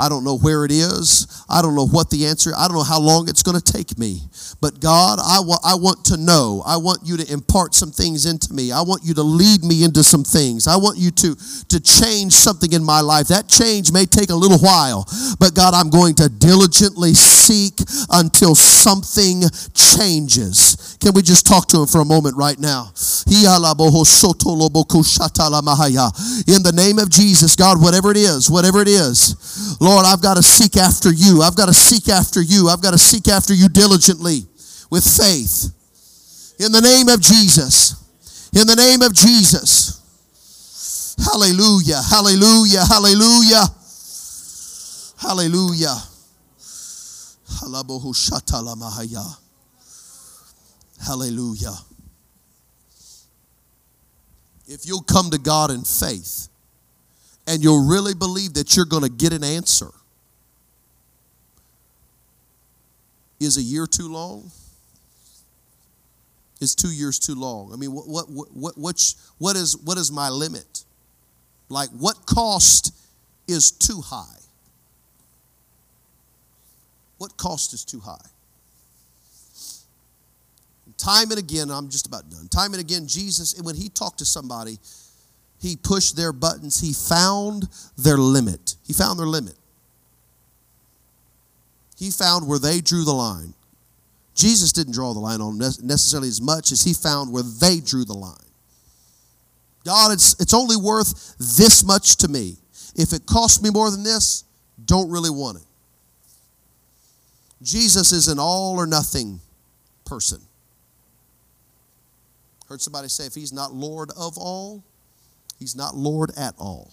I 0.00 0.08
don't 0.08 0.24
know 0.24 0.38
where 0.38 0.64
it 0.64 0.72
is. 0.72 1.44
I 1.48 1.60
don't 1.60 1.74
know 1.74 1.86
what 1.86 2.08
the 2.10 2.26
answer. 2.26 2.52
I 2.56 2.66
don't 2.66 2.76
know 2.76 2.82
how 2.82 3.00
long 3.00 3.28
it's 3.28 3.42
going 3.42 3.60
to 3.60 3.72
take 3.72 3.98
me. 3.98 4.22
But 4.60 4.80
God, 4.80 5.18
I, 5.22 5.40
wa- 5.40 5.60
I 5.64 5.74
want 5.74 6.04
to 6.06 6.16
know. 6.16 6.62
I 6.66 6.76
want 6.78 7.00
you 7.04 7.16
to 7.18 7.32
impart 7.32 7.74
some 7.74 7.90
things 7.90 8.26
into 8.26 8.52
me. 8.52 8.72
I 8.72 8.80
want 8.82 9.02
you 9.04 9.14
to 9.14 9.22
lead 9.22 9.62
me 9.62 9.84
into 9.84 10.02
some 10.02 10.24
things. 10.24 10.66
I 10.66 10.76
want 10.76 10.98
you 10.98 11.10
to 11.10 11.36
to 11.68 11.80
change 11.80 12.32
something 12.32 12.72
in 12.72 12.82
my 12.82 13.00
life. 13.00 13.28
That 13.28 13.48
change 13.48 13.92
may 13.92 14.06
take 14.06 14.30
a 14.30 14.34
little 14.34 14.58
while, 14.58 15.06
but 15.38 15.54
God, 15.54 15.74
I'm 15.74 15.90
going 15.90 16.14
to 16.16 16.28
diligently 16.28 17.14
seek 17.14 17.74
until 18.10 18.54
something 18.54 19.42
changes. 19.74 20.89
Can 21.00 21.14
we 21.14 21.22
just 21.22 21.46
talk 21.46 21.66
to 21.68 21.80
him 21.80 21.86
for 21.86 22.00
a 22.02 22.04
moment 22.04 22.36
right 22.36 22.58
now? 22.58 22.92
In 26.46 26.62
the 26.62 26.72
name 26.74 26.98
of 26.98 27.08
Jesus, 27.08 27.56
God, 27.56 27.80
whatever 27.80 28.10
it 28.10 28.18
is, 28.18 28.50
whatever 28.50 28.82
it 28.82 28.88
is, 28.88 29.78
Lord, 29.80 30.04
I've 30.04 30.20
got 30.20 30.36
to 30.36 30.42
seek 30.42 30.76
after 30.76 31.10
you. 31.10 31.40
I've 31.40 31.56
got 31.56 31.66
to 31.66 31.74
seek 31.74 32.08
after 32.08 32.42
you. 32.42 32.68
I've 32.68 32.82
got 32.82 32.90
to 32.90 32.98
seek 32.98 33.28
after 33.28 33.54
you 33.54 33.68
diligently 33.68 34.44
with 34.90 35.04
faith. 35.04 35.72
In 36.58 36.70
the 36.72 36.82
name 36.82 37.08
of 37.08 37.22
Jesus. 37.22 37.96
In 38.52 38.66
the 38.66 38.76
name 38.76 39.00
of 39.00 39.14
Jesus. 39.14 39.96
Hallelujah. 41.16 42.02
Hallelujah. 42.02 42.84
Hallelujah. 42.84 43.64
Hallelujah. 45.18 45.96
Hallelujah. 51.04 51.76
If 54.66 54.86
you'll 54.86 55.02
come 55.02 55.30
to 55.30 55.38
God 55.38 55.70
in 55.70 55.82
faith, 55.82 56.48
and 57.46 57.64
you'll 57.64 57.84
really 57.84 58.14
believe 58.14 58.54
that 58.54 58.76
you're 58.76 58.84
going 58.84 59.02
to 59.02 59.08
get 59.08 59.32
an 59.32 59.42
answer. 59.42 59.90
Is 63.40 63.56
a 63.56 63.62
year 63.62 63.86
too 63.86 64.12
long? 64.12 64.50
Is 66.60 66.74
two 66.74 66.92
years 66.92 67.18
too 67.18 67.34
long? 67.34 67.72
I 67.72 67.76
mean, 67.76 67.92
what, 67.92 68.06
what, 68.06 68.30
what, 68.30 68.48
what, 68.76 69.14
what, 69.38 69.56
is, 69.56 69.76
what 69.82 69.96
is 69.96 70.12
my 70.12 70.28
limit? 70.28 70.84
Like, 71.68 71.88
what 71.90 72.26
cost 72.26 72.94
is 73.48 73.70
too 73.70 74.02
high? 74.02 74.38
What 77.18 77.36
cost 77.36 77.72
is 77.72 77.84
too 77.84 78.00
high? 78.00 78.28
Time 81.00 81.30
and 81.30 81.38
again, 81.38 81.70
I'm 81.70 81.88
just 81.88 82.06
about 82.06 82.28
done. 82.28 82.46
Time 82.48 82.74
and 82.74 82.80
again, 82.80 83.06
Jesus, 83.06 83.58
when 83.62 83.74
he 83.74 83.88
talked 83.88 84.18
to 84.18 84.26
somebody, 84.26 84.78
he 85.58 85.76
pushed 85.76 86.14
their 86.14 86.30
buttons. 86.30 86.78
He 86.78 86.92
found 86.92 87.68
their 87.96 88.18
limit. 88.18 88.76
He 88.86 88.92
found 88.92 89.18
their 89.18 89.26
limit. 89.26 89.54
He 91.98 92.10
found 92.10 92.46
where 92.46 92.58
they 92.58 92.82
drew 92.82 93.04
the 93.04 93.14
line. 93.14 93.54
Jesus 94.34 94.72
didn't 94.72 94.92
draw 94.92 95.14
the 95.14 95.20
line 95.20 95.40
on 95.40 95.58
necessarily 95.58 96.28
as 96.28 96.40
much 96.40 96.70
as 96.70 96.82
he 96.82 96.92
found 96.92 97.32
where 97.32 97.42
they 97.42 97.80
drew 97.80 98.04
the 98.04 98.14
line. 98.14 98.36
God, 99.84 100.12
it's, 100.12 100.38
it's 100.38 100.52
only 100.52 100.76
worth 100.76 101.34
this 101.38 101.82
much 101.82 102.16
to 102.18 102.28
me. 102.28 102.56
If 102.94 103.14
it 103.14 103.24
costs 103.24 103.62
me 103.62 103.70
more 103.70 103.90
than 103.90 104.02
this, 104.02 104.44
don't 104.84 105.10
really 105.10 105.30
want 105.30 105.58
it. 105.58 105.64
Jesus 107.62 108.12
is 108.12 108.28
an 108.28 108.38
all 108.38 108.78
or 108.78 108.86
nothing 108.86 109.40
person. 110.04 110.40
Heard 112.70 112.80
somebody 112.80 113.08
say, 113.08 113.26
if 113.26 113.34
he's 113.34 113.52
not 113.52 113.74
Lord 113.74 114.10
of 114.16 114.38
all, 114.38 114.82
He's 115.60 115.76
not 115.76 115.94
Lord 115.94 116.30
at 116.38 116.54
all. 116.58 116.90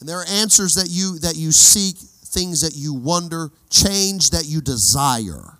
And 0.00 0.08
there 0.08 0.18
are 0.18 0.26
answers 0.28 0.74
that 0.74 0.88
you 0.90 1.18
that 1.20 1.36
you 1.36 1.52
seek, 1.52 1.96
things 1.96 2.62
that 2.62 2.74
you 2.74 2.92
wonder, 2.92 3.50
change 3.70 4.30
that 4.30 4.46
you 4.46 4.60
desire. 4.60 5.58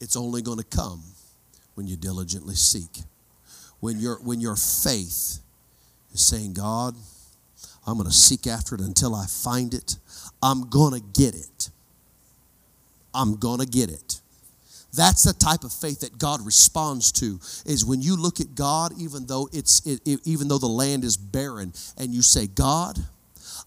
It's 0.00 0.16
only 0.16 0.42
going 0.42 0.58
to 0.58 0.64
come 0.64 1.02
when 1.74 1.86
you 1.86 1.96
diligently 1.96 2.54
seek. 2.56 3.02
When 3.80 4.00
your 4.00 4.16
when 4.16 4.40
your 4.40 4.56
faith 4.56 5.38
is 6.12 6.26
saying, 6.26 6.54
God, 6.54 6.96
I'm 7.86 7.94
going 7.98 8.08
to 8.08 8.14
seek 8.14 8.46
after 8.46 8.74
it 8.74 8.80
until 8.80 9.14
I 9.14 9.26
find 9.26 9.74
it. 9.74 9.96
I'm 10.42 10.68
going 10.68 11.00
to 11.00 11.06
get 11.20 11.34
it. 11.34 11.70
I'm 13.14 13.36
going 13.36 13.60
to 13.60 13.66
get 13.66 13.90
it. 13.90 14.20
That's 14.96 15.24
the 15.24 15.32
type 15.32 15.64
of 15.64 15.72
faith 15.72 16.00
that 16.00 16.18
God 16.18 16.44
responds 16.44 17.10
to. 17.12 17.40
Is 17.66 17.84
when 17.84 18.00
you 18.00 18.16
look 18.16 18.40
at 18.40 18.54
God, 18.54 18.92
even 18.98 19.26
though 19.26 19.48
it's 19.52 19.84
it, 19.86 20.00
it, 20.04 20.20
even 20.24 20.48
though 20.48 20.58
the 20.58 20.66
land 20.66 21.04
is 21.04 21.16
barren, 21.16 21.72
and 21.98 22.14
you 22.14 22.22
say, 22.22 22.46
God, 22.46 22.98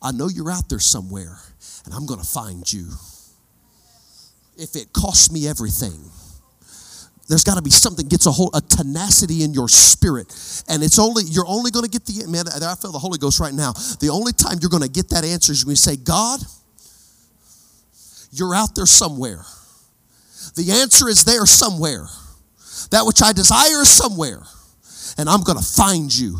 I 0.02 0.12
know 0.12 0.30
you're 0.30 0.52
out 0.52 0.70
there 0.70 0.80
somewhere, 0.80 1.38
and 1.86 1.94
I'm 1.94 2.06
going 2.06 2.22
to 2.22 2.28
find 2.28 2.72
you. 2.72 2.88
If 4.58 4.76
it 4.76 4.94
costs 4.94 5.32
me 5.32 5.48
everything, 5.48 6.00
there's 7.28 7.44
got 7.44 7.56
to 7.56 7.62
be 7.62 7.72
something 7.72 8.08
gets 8.08 8.26
a 8.26 8.32
whole 8.32 8.50
a 8.54 8.62
tenacity 8.62 9.44
in 9.44 9.54
your 9.54 9.68
spirit, 9.68 10.28
and 10.70 10.82
it's 10.82 10.98
only 10.98 11.24
you're 11.28 11.48
only 11.48 11.72
going 11.72 11.84
to 11.84 11.92
get 11.92 12.06
the 12.06 12.26
man. 12.28 12.46
I 12.48 12.76
feel 12.76 12.94
the 12.94 13.00
Holy 13.00 13.18
Ghost 13.18 13.42
right 13.42 13.54
now. 13.54 13.74
The 14.00 14.10
only 14.12 14.32
time 14.32 14.60
you're 14.62 14.72
going 14.72 14.84
to 14.84 14.90
get 14.90 15.10
that 15.10 15.26
answer 15.26 15.52
is 15.52 15.66
when 15.66 15.74
you 15.74 15.76
say, 15.76 15.98
God, 15.98 16.40
you're 18.32 18.56
out 18.56 18.76
there 18.76 18.86
somewhere 18.86 19.44
the 20.58 20.72
answer 20.72 21.08
is 21.08 21.24
there 21.24 21.46
somewhere. 21.46 22.08
That 22.90 23.06
which 23.06 23.22
I 23.22 23.32
desire 23.32 23.82
is 23.82 23.90
somewhere. 23.90 24.42
And 25.18 25.30
I'm 25.30 25.42
going 25.42 25.58
to 25.58 25.64
find 25.64 26.16
you. 26.16 26.40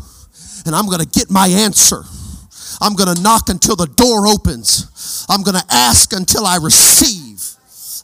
And 0.66 0.74
I'm 0.74 0.86
going 0.86 1.00
to 1.00 1.06
get 1.06 1.30
my 1.30 1.46
answer. 1.46 2.02
I'm 2.80 2.94
going 2.94 3.14
to 3.14 3.22
knock 3.22 3.48
until 3.48 3.76
the 3.76 3.86
door 3.86 4.26
opens. 4.26 5.24
I'm 5.28 5.42
going 5.42 5.56
to 5.56 5.64
ask 5.70 6.12
until 6.12 6.46
I 6.46 6.56
receive. 6.56 7.27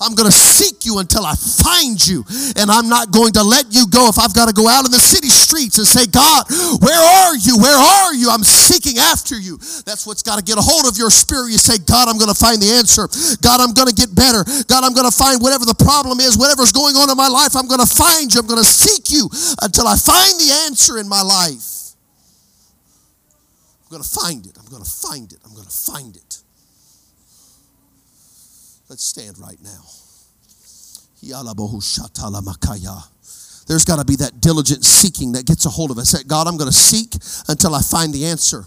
I'm 0.00 0.14
going 0.14 0.30
to 0.30 0.35
seek 0.35 0.85
you 0.85 0.98
until 0.98 1.24
I 1.24 1.35
find 1.35 1.98
you. 1.98 2.24
And 2.57 2.70
I'm 2.70 2.88
not 2.88 3.11
going 3.11 3.33
to 3.38 3.42
let 3.42 3.70
you 3.70 3.87
go 3.87 4.09
if 4.09 4.18
I've 4.18 4.35
got 4.35 4.48
to 4.48 4.54
go 4.54 4.68
out 4.68 4.85
in 4.85 4.90
the 4.90 5.02
city 5.02 5.28
streets 5.28 5.78
and 5.78 5.87
say, 5.87 6.07
God, 6.07 6.46
where 6.83 6.98
are 6.98 7.37
you? 7.37 7.59
Where 7.59 7.76
are 7.76 8.14
you? 8.14 8.30
I'm 8.30 8.44
seeking 8.44 8.98
after 8.98 9.38
you. 9.38 9.59
That's 9.87 10.07
what's 10.07 10.22
got 10.22 10.38
to 10.38 10.44
get 10.44 10.59
a 10.59 10.64
hold 10.64 10.87
of 10.87 10.98
your 10.98 11.11
spirit. 11.11 11.52
You 11.52 11.59
say, 11.59 11.78
God, 11.78 12.09
I'm 12.09 12.18
going 12.18 12.33
to 12.33 12.38
find 12.38 12.61
the 12.61 12.70
answer. 12.74 13.09
God, 13.40 13.61
I'm 13.61 13.72
going 13.72 13.88
to 13.88 13.96
get 13.96 14.14
better. 14.14 14.44
God, 14.66 14.85
I'm 14.85 14.94
going 14.94 15.09
to 15.09 15.14
find 15.14 15.40
whatever 15.40 15.64
the 15.64 15.78
problem 15.78 16.20
is, 16.20 16.37
whatever's 16.37 16.72
going 16.72 16.96
on 16.96 17.11
in 17.11 17.16
my 17.16 17.28
life, 17.28 17.57
I'm 17.57 17.68
going 17.68 17.83
to 17.83 17.88
find 17.88 18.33
you. 18.33 18.40
I'm 18.40 18.46
going 18.46 18.62
to 18.62 18.68
seek 18.68 19.11
you 19.11 19.30
until 19.62 19.87
I 19.87 19.96
find 19.96 20.38
the 20.40 20.50
answer 20.66 20.98
in 20.98 21.09
my 21.09 21.22
life. 21.22 21.96
I'm 23.85 23.90
going 23.90 24.02
to 24.02 24.09
find 24.09 24.44
it. 24.46 24.59
I'm 24.59 24.66
going 24.66 24.83
to 24.83 24.90
find 24.90 25.33
it. 25.33 25.38
I'm 25.44 25.54
going 25.54 25.66
to 25.66 25.72
find 25.72 26.16
it. 26.16 26.43
Let's 28.88 29.05
stand 29.05 29.38
right 29.38 29.59
now. 29.62 29.83
There's 33.66 33.85
got 33.85 33.97
to 33.97 34.05
be 34.05 34.16
that 34.16 34.40
diligent 34.40 34.85
seeking 34.85 35.33
that 35.33 35.47
gets 35.47 35.64
a 35.64 35.70
hold 35.70 35.90
of 35.90 35.97
us. 35.97 36.12
That 36.12 36.29
God, 36.29 36.47
I'm 36.47 36.59
going 36.59 36.70
to 36.70 36.77
seek 36.77 37.14
until 37.49 37.75
I 37.75 37.81
find 37.81 38.12
the 38.12 38.27
answer. 38.27 38.64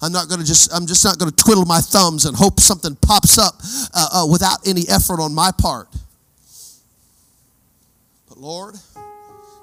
I'm 0.00 0.12
not 0.12 0.28
going 0.28 0.40
to 0.40 0.46
just. 0.46 0.72
I'm 0.72 0.86
just 0.86 1.04
not 1.04 1.18
going 1.18 1.30
to 1.30 1.36
twiddle 1.36 1.66
my 1.66 1.80
thumbs 1.80 2.24
and 2.24 2.36
hope 2.36 2.60
something 2.60 2.96
pops 2.96 3.36
up 3.36 3.54
uh, 3.94 4.08
uh, 4.12 4.26
without 4.30 4.66
any 4.66 4.88
effort 4.88 5.20
on 5.20 5.34
my 5.34 5.50
part. 5.50 5.88
But 8.28 8.38
Lord, 8.38 8.76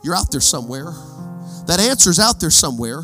you're 0.04 0.15
out 0.15 0.30
there 0.32 0.41
somewhere. 0.41 0.91
That 1.68 1.80
answer's 1.80 2.20
out 2.20 2.39
there 2.39 2.52
somewhere. 2.52 3.04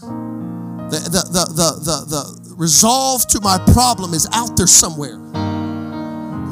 The, 0.00 0.98
the, 0.98 1.22
the, 1.30 1.44
the, 1.54 1.70
the, 1.84 2.50
the 2.50 2.54
resolve 2.54 3.26
to 3.28 3.40
my 3.40 3.58
problem 3.72 4.12
is 4.12 4.28
out 4.32 4.56
there 4.56 4.66
somewhere. 4.66 5.18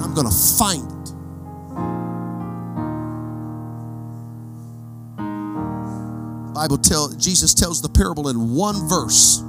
I'm 0.03 0.15
going 0.15 0.27
to 0.27 0.35
find 0.59 0.91
it. 0.91 0.99
Bible 6.59 6.79
tell 6.79 7.09
Jesus 7.11 7.55
tells 7.55 7.81
the 7.81 7.89
parable 7.89 8.29
in 8.29 8.53
one 8.53 8.89
verse. 8.89 9.45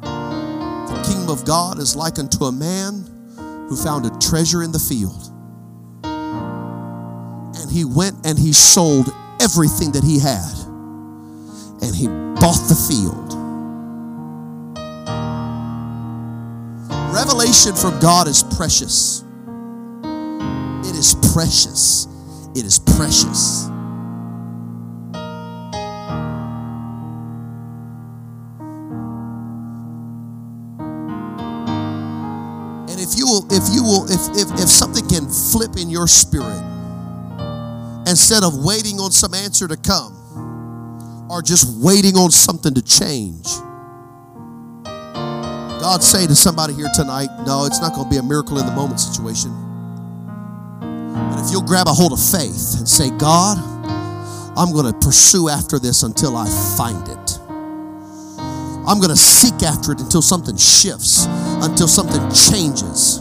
The 0.00 1.02
kingdom 1.04 1.30
of 1.30 1.44
God 1.44 1.80
is 1.80 1.96
like 1.96 2.20
unto 2.20 2.44
a 2.44 2.52
man 2.52 3.04
who 3.68 3.76
found 3.76 4.06
a 4.06 4.16
treasure 4.20 4.62
in 4.62 4.70
the 4.70 4.78
field. 4.78 5.32
And 7.56 7.68
he 7.68 7.84
went 7.84 8.24
and 8.24 8.38
he 8.38 8.52
sold 8.52 9.12
everything 9.40 9.90
that 9.92 10.04
he 10.04 10.20
had. 10.20 10.54
And 11.82 11.92
he 11.92 12.06
bought 12.06 12.62
the 12.68 12.76
field. 12.88 13.34
Revelation 17.12 17.74
from 17.74 17.98
God 17.98 18.28
is 18.28 18.44
precious. 18.56 19.25
Is 21.06 21.14
precious. 21.32 22.08
It 22.56 22.64
is 22.64 22.80
precious. 22.80 23.66
And 32.88 32.98
if 32.98 33.16
you 33.16 33.24
will, 33.24 33.46
if 33.52 33.72
you 33.72 33.84
will, 33.84 34.10
if, 34.10 34.18
if, 34.36 34.52
if 34.60 34.68
something 34.68 35.06
can 35.06 35.28
flip 35.28 35.76
in 35.76 35.90
your 35.90 36.08
spirit, 36.08 36.60
instead 38.08 38.42
of 38.42 38.64
waiting 38.64 38.98
on 38.98 39.12
some 39.12 39.32
answer 39.32 39.68
to 39.68 39.76
come, 39.76 40.12
or 41.30 41.40
just 41.40 41.80
waiting 41.80 42.16
on 42.16 42.32
something 42.32 42.74
to 42.74 42.82
change. 42.82 43.46
God 45.80 46.02
say 46.02 46.26
to 46.26 46.34
somebody 46.34 46.74
here 46.74 46.88
tonight, 46.96 47.28
no, 47.46 47.64
it's 47.64 47.80
not 47.80 47.92
going 47.94 48.08
to 48.08 48.10
be 48.10 48.16
a 48.16 48.24
miracle 48.24 48.58
in 48.58 48.66
the 48.66 48.72
moment 48.72 48.98
situation. 48.98 49.65
But 51.16 51.44
if 51.44 51.50
you'll 51.50 51.62
grab 51.62 51.88
a 51.88 51.92
hold 51.92 52.12
of 52.12 52.20
faith 52.20 52.76
and 52.78 52.86
say, 52.86 53.10
God, 53.16 53.56
I'm 54.56 54.72
going 54.72 54.92
to 54.92 54.98
pursue 54.98 55.48
after 55.48 55.78
this 55.78 56.02
until 56.02 56.36
I 56.36 56.46
find 56.76 57.08
it. 57.08 57.38
I'm 58.86 58.98
going 59.00 59.10
to 59.10 59.16
seek 59.16 59.62
after 59.62 59.92
it 59.92 60.00
until 60.00 60.22
something 60.22 60.56
shifts, 60.56 61.26
until 61.26 61.88
something 61.88 62.20
changes. 62.30 63.18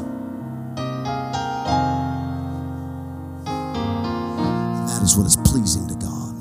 And 4.77 4.87
that 4.87 5.01
is 5.01 5.17
what 5.17 5.25
is 5.25 5.37
pleasing 5.37 5.87
to 5.87 5.95
God 5.95 6.35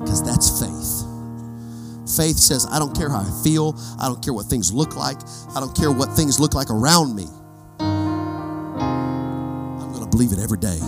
because 0.00 0.22
that's 0.22 0.60
faith. 0.60 1.04
Faith 2.16 2.36
says, 2.36 2.66
I 2.70 2.78
don't 2.78 2.96
care 2.96 3.10
how 3.10 3.20
I 3.20 3.42
feel, 3.44 3.78
I 4.00 4.06
don't 4.08 4.22
care 4.22 4.32
what 4.32 4.46
things 4.46 4.72
look 4.72 4.96
like, 4.96 5.18
I 5.54 5.60
don't 5.60 5.76
care 5.76 5.92
what 5.92 6.12
things 6.14 6.40
look 6.40 6.54
like 6.54 6.70
around 6.70 7.14
me. 7.14 7.26
Believe 10.16 10.32
it 10.32 10.40
every 10.40 10.56
day. 10.56 10.80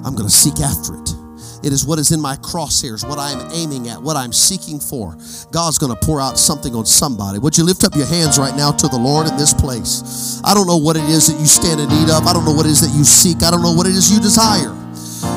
I'm 0.00 0.16
going 0.16 0.24
to 0.24 0.32
seek 0.32 0.56
after 0.64 0.96
it. 0.96 1.12
It 1.60 1.76
is 1.76 1.84
what 1.84 1.98
is 1.98 2.10
in 2.10 2.22
my 2.22 2.36
crosshairs, 2.36 3.06
what 3.06 3.18
I 3.18 3.28
am 3.28 3.52
aiming 3.52 3.90
at, 3.90 4.00
what 4.00 4.16
I'm 4.16 4.32
seeking 4.32 4.80
for. 4.80 5.12
God's 5.52 5.76
going 5.76 5.92
to 5.92 6.00
pour 6.00 6.22
out 6.22 6.38
something 6.38 6.74
on 6.74 6.86
somebody. 6.86 7.38
Would 7.38 7.58
you 7.58 7.64
lift 7.64 7.84
up 7.84 7.94
your 7.94 8.06
hands 8.06 8.38
right 8.38 8.56
now 8.56 8.72
to 8.72 8.88
the 8.88 8.96
Lord 8.96 9.28
in 9.28 9.36
this 9.36 9.52
place? 9.52 10.40
I 10.42 10.54
don't 10.54 10.66
know 10.66 10.78
what 10.78 10.96
it 10.96 11.04
is 11.04 11.28
that 11.28 11.38
you 11.38 11.44
stand 11.44 11.84
in 11.84 11.88
need 11.90 12.08
of. 12.08 12.24
I 12.24 12.32
don't 12.32 12.46
know 12.46 12.54
what 12.56 12.64
it 12.64 12.72
is 12.72 12.80
that 12.80 12.96
you 12.96 13.04
seek. 13.04 13.42
I 13.42 13.50
don't 13.50 13.60
know 13.60 13.76
what 13.76 13.86
it 13.86 13.92
is 13.92 14.10
you 14.10 14.18
desire. 14.24 14.72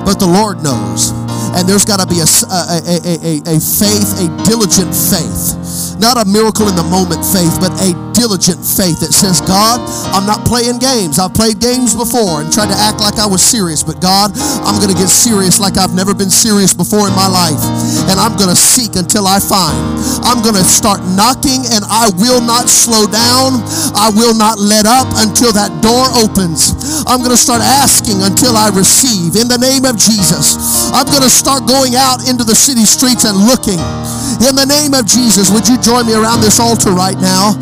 But 0.08 0.16
the 0.16 0.32
Lord 0.32 0.64
knows. 0.64 1.12
And 1.60 1.68
there's 1.68 1.84
got 1.84 2.00
to 2.00 2.08
be 2.08 2.24
a, 2.24 2.30
a, 2.48 2.80
a, 2.88 2.96
a, 3.20 3.34
a 3.52 3.60
faith, 3.60 4.16
a 4.24 4.32
diligent 4.48 4.96
faith. 4.96 6.00
Not 6.00 6.16
a 6.16 6.24
miracle 6.24 6.72
in 6.72 6.76
the 6.80 6.88
moment 6.88 7.20
faith, 7.20 7.60
but 7.60 7.76
a 7.84 7.92
diligent 8.16 8.64
faith 8.64 9.04
that 9.04 9.12
says, 9.12 9.44
God, 9.44 9.84
I'm 10.16 10.24
not 10.24 10.48
playing 10.48 10.80
games. 10.80 11.20
I've 11.20 11.36
played 11.36 11.60
games 11.60 11.92
before 11.92 12.42
and 12.42 12.48
tried 12.48 12.72
to 12.72 12.80
act 12.80 13.04
like 13.04 13.20
I 13.20 13.28
was 13.28 13.44
serious, 13.44 13.84
but 13.84 14.00
God, 14.00 14.32
I'm 14.64 14.80
going 14.80 14.90
to 14.90 14.98
get 14.98 15.12
serious 15.12 15.60
like 15.60 15.76
I've 15.76 15.94
never 15.94 16.16
been 16.16 16.32
serious 16.32 16.74
before 16.74 17.12
in 17.12 17.16
my 17.16 17.28
life. 17.28 17.60
And 18.08 18.16
I'm 18.16 18.40
going 18.40 18.50
to 18.50 18.58
seek 18.58 18.96
until 18.96 19.28
I 19.28 19.44
find. 19.44 19.76
I'm 20.24 20.40
going 20.40 20.56
to 20.56 20.64
start 20.64 21.04
knocking 21.14 21.68
and 21.76 21.84
I 21.86 22.10
will 22.16 22.40
not 22.40 22.72
slow 22.72 23.04
down. 23.06 23.60
I 23.94 24.10
will 24.16 24.34
not 24.34 24.58
let 24.58 24.88
up 24.88 25.12
until 25.20 25.52
that 25.52 25.70
door 25.84 26.08
opens. 26.16 26.74
I'm 27.06 27.20
going 27.20 27.36
to 27.36 27.40
start 27.40 27.60
asking 27.60 28.24
until 28.24 28.56
I 28.56 28.72
receive 28.72 29.36
in 29.36 29.52
the 29.52 29.60
name 29.60 29.84
of 29.84 30.00
Jesus. 30.00 30.56
I'm 30.96 31.06
going 31.12 31.28
to 31.28 31.32
start 31.32 31.68
going 31.68 32.00
out 32.00 32.24
into 32.26 32.48
the 32.48 32.56
city 32.56 32.88
streets 32.88 33.28
and 33.28 33.36
looking. 33.36 33.78
In 34.44 34.56
the 34.56 34.68
name 34.68 34.96
of 34.96 35.04
Jesus, 35.04 35.52
would 35.52 35.68
you 35.68 35.76
join 35.80 36.08
me 36.08 36.16
around 36.16 36.40
this 36.40 36.60
altar 36.60 36.96
right 36.96 37.18
now? 37.20 37.56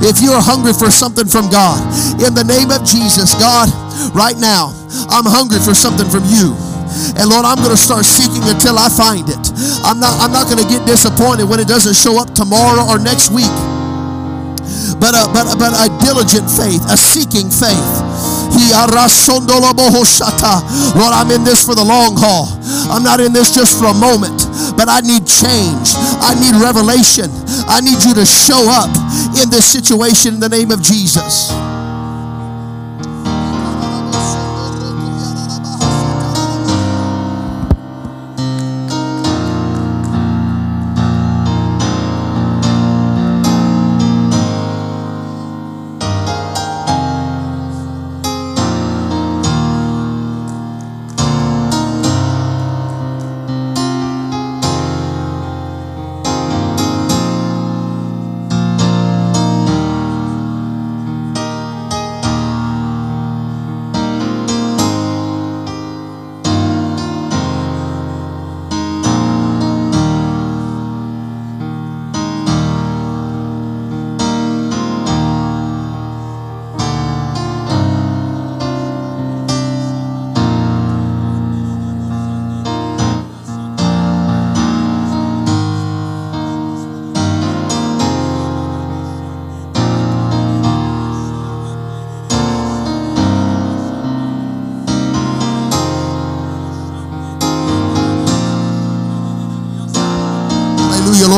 If 0.00 0.20
you're 0.20 0.40
hungry 0.40 0.72
for 0.72 0.90
something 0.90 1.26
from 1.26 1.50
God, 1.50 1.80
in 2.22 2.34
the 2.34 2.44
name 2.44 2.70
of 2.70 2.84
Jesus, 2.84 3.34
God, 3.36 3.68
right 4.14 4.36
now, 4.38 4.72
I'm 5.10 5.26
hungry 5.26 5.58
for 5.58 5.74
something 5.74 6.08
from 6.08 6.24
you. 6.30 6.56
And 7.18 7.26
Lord, 7.26 7.42
I'm 7.42 7.58
going 7.58 7.74
to 7.74 7.80
start 7.80 8.04
seeking 8.06 8.42
until 8.46 8.78
I 8.78 8.86
find 8.88 9.26
it. 9.26 9.44
I'm 9.82 9.98
not, 9.98 10.14
I'm 10.22 10.30
not 10.30 10.46
going 10.46 10.62
to 10.62 10.68
get 10.70 10.86
disappointed 10.86 11.44
when 11.48 11.58
it 11.58 11.66
doesn't 11.66 11.94
show 11.98 12.20
up 12.20 12.34
tomorrow 12.34 12.86
or 12.86 12.98
next 13.02 13.34
week. 13.34 13.50
But 15.02 15.12
a, 15.12 15.26
but, 15.34 15.58
but 15.58 15.74
a 15.74 15.90
diligent 16.00 16.46
faith, 16.46 16.80
a 16.86 16.96
seeking 16.96 17.50
faith. 17.50 17.90
Lord, 20.94 21.12
I'm 21.12 21.30
in 21.34 21.42
this 21.42 21.66
for 21.66 21.74
the 21.74 21.82
long 21.82 22.14
haul. 22.14 22.46
I'm 22.92 23.02
not 23.02 23.18
in 23.18 23.32
this 23.32 23.50
just 23.50 23.78
for 23.78 23.90
a 23.90 23.96
moment, 23.96 24.43
but 24.76 24.88
I 24.88 25.00
need 25.00 25.26
change. 25.26 25.94
I 26.22 26.34
need 26.38 26.54
revelation. 26.60 27.30
I 27.68 27.80
need 27.80 28.02
you 28.04 28.14
to 28.14 28.26
show 28.26 28.68
up 28.68 28.90
in 29.40 29.50
this 29.50 29.64
situation 29.64 30.34
in 30.34 30.40
the 30.40 30.48
name 30.48 30.70
of 30.70 30.82
Jesus. 30.82 31.50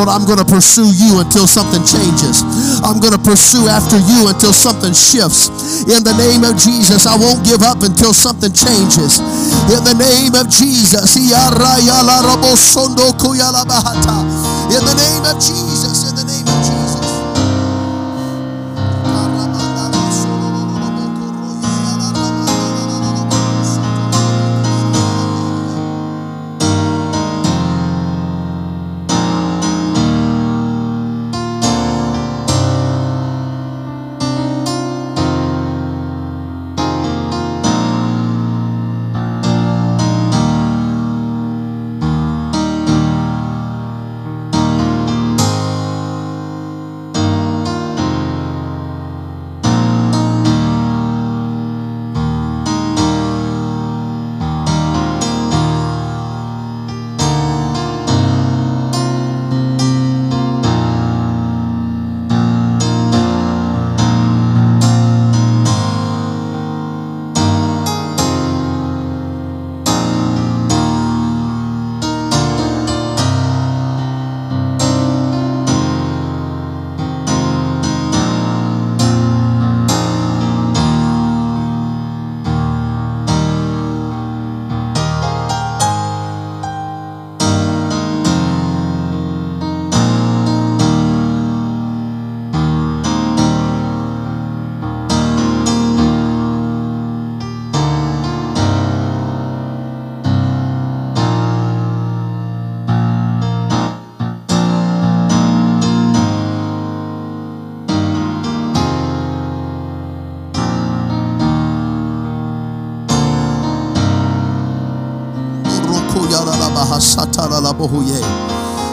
I'm 0.09 0.25
going 0.27 0.38
to 0.38 0.45
pursue 0.45 0.90
you 0.95 1.21
until 1.21 1.47
something 1.47 1.85
changes. 1.85 2.42
I'm 2.83 3.01
going 3.01 3.12
to 3.12 3.19
pursue 3.19 3.69
after 3.69 3.99
you 3.99 4.29
until 4.29 4.53
something 4.53 4.95
shifts. 4.95 5.49
In 5.87 6.03
the 6.03 6.14
name 6.19 6.45
of 6.45 6.57
Jesus, 6.57 7.07
I 7.07 7.16
won't 7.16 7.45
give 7.45 7.62
up 7.62 7.83
until 7.83 8.14
something 8.14 8.53
changes. 8.53 9.19
In 9.71 9.83
the 9.83 9.95
name 9.99 10.35
of 10.35 10.49
Jesus. 10.49 11.16
In 11.16 11.31
the 14.85 14.95
name 14.95 15.25
of 15.25 15.38
Jesus. 15.38 15.86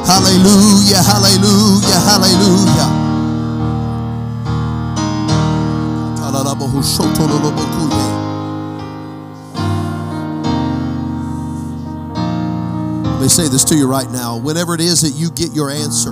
Hallelujah, 0.06 1.02
hallelujah, 1.02 2.00
hallelujah. 2.04 2.90
Let 13.06 13.22
me 13.22 13.28
say 13.30 13.48
this 13.48 13.64
to 13.66 13.76
you 13.76 13.88
right 13.88 14.10
now. 14.12 14.38
Whenever 14.38 14.76
it 14.76 14.82
is 14.82 15.02
that 15.02 15.18
you 15.18 15.32
get 15.32 15.54
your 15.56 15.70
answer, 15.70 16.12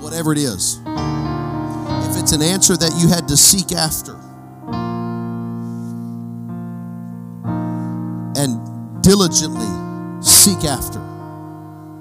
whatever 0.00 0.32
it 0.32 0.38
is, 0.38 0.80
if 0.86 2.16
it's 2.16 2.32
an 2.32 2.40
answer 2.40 2.76
that 2.76 2.94
you 2.96 3.08
had 3.08 3.28
to 3.28 3.36
seek 3.36 3.72
after, 3.72 4.16
diligently 9.04 9.68
seek 10.22 10.64
after. 10.64 10.98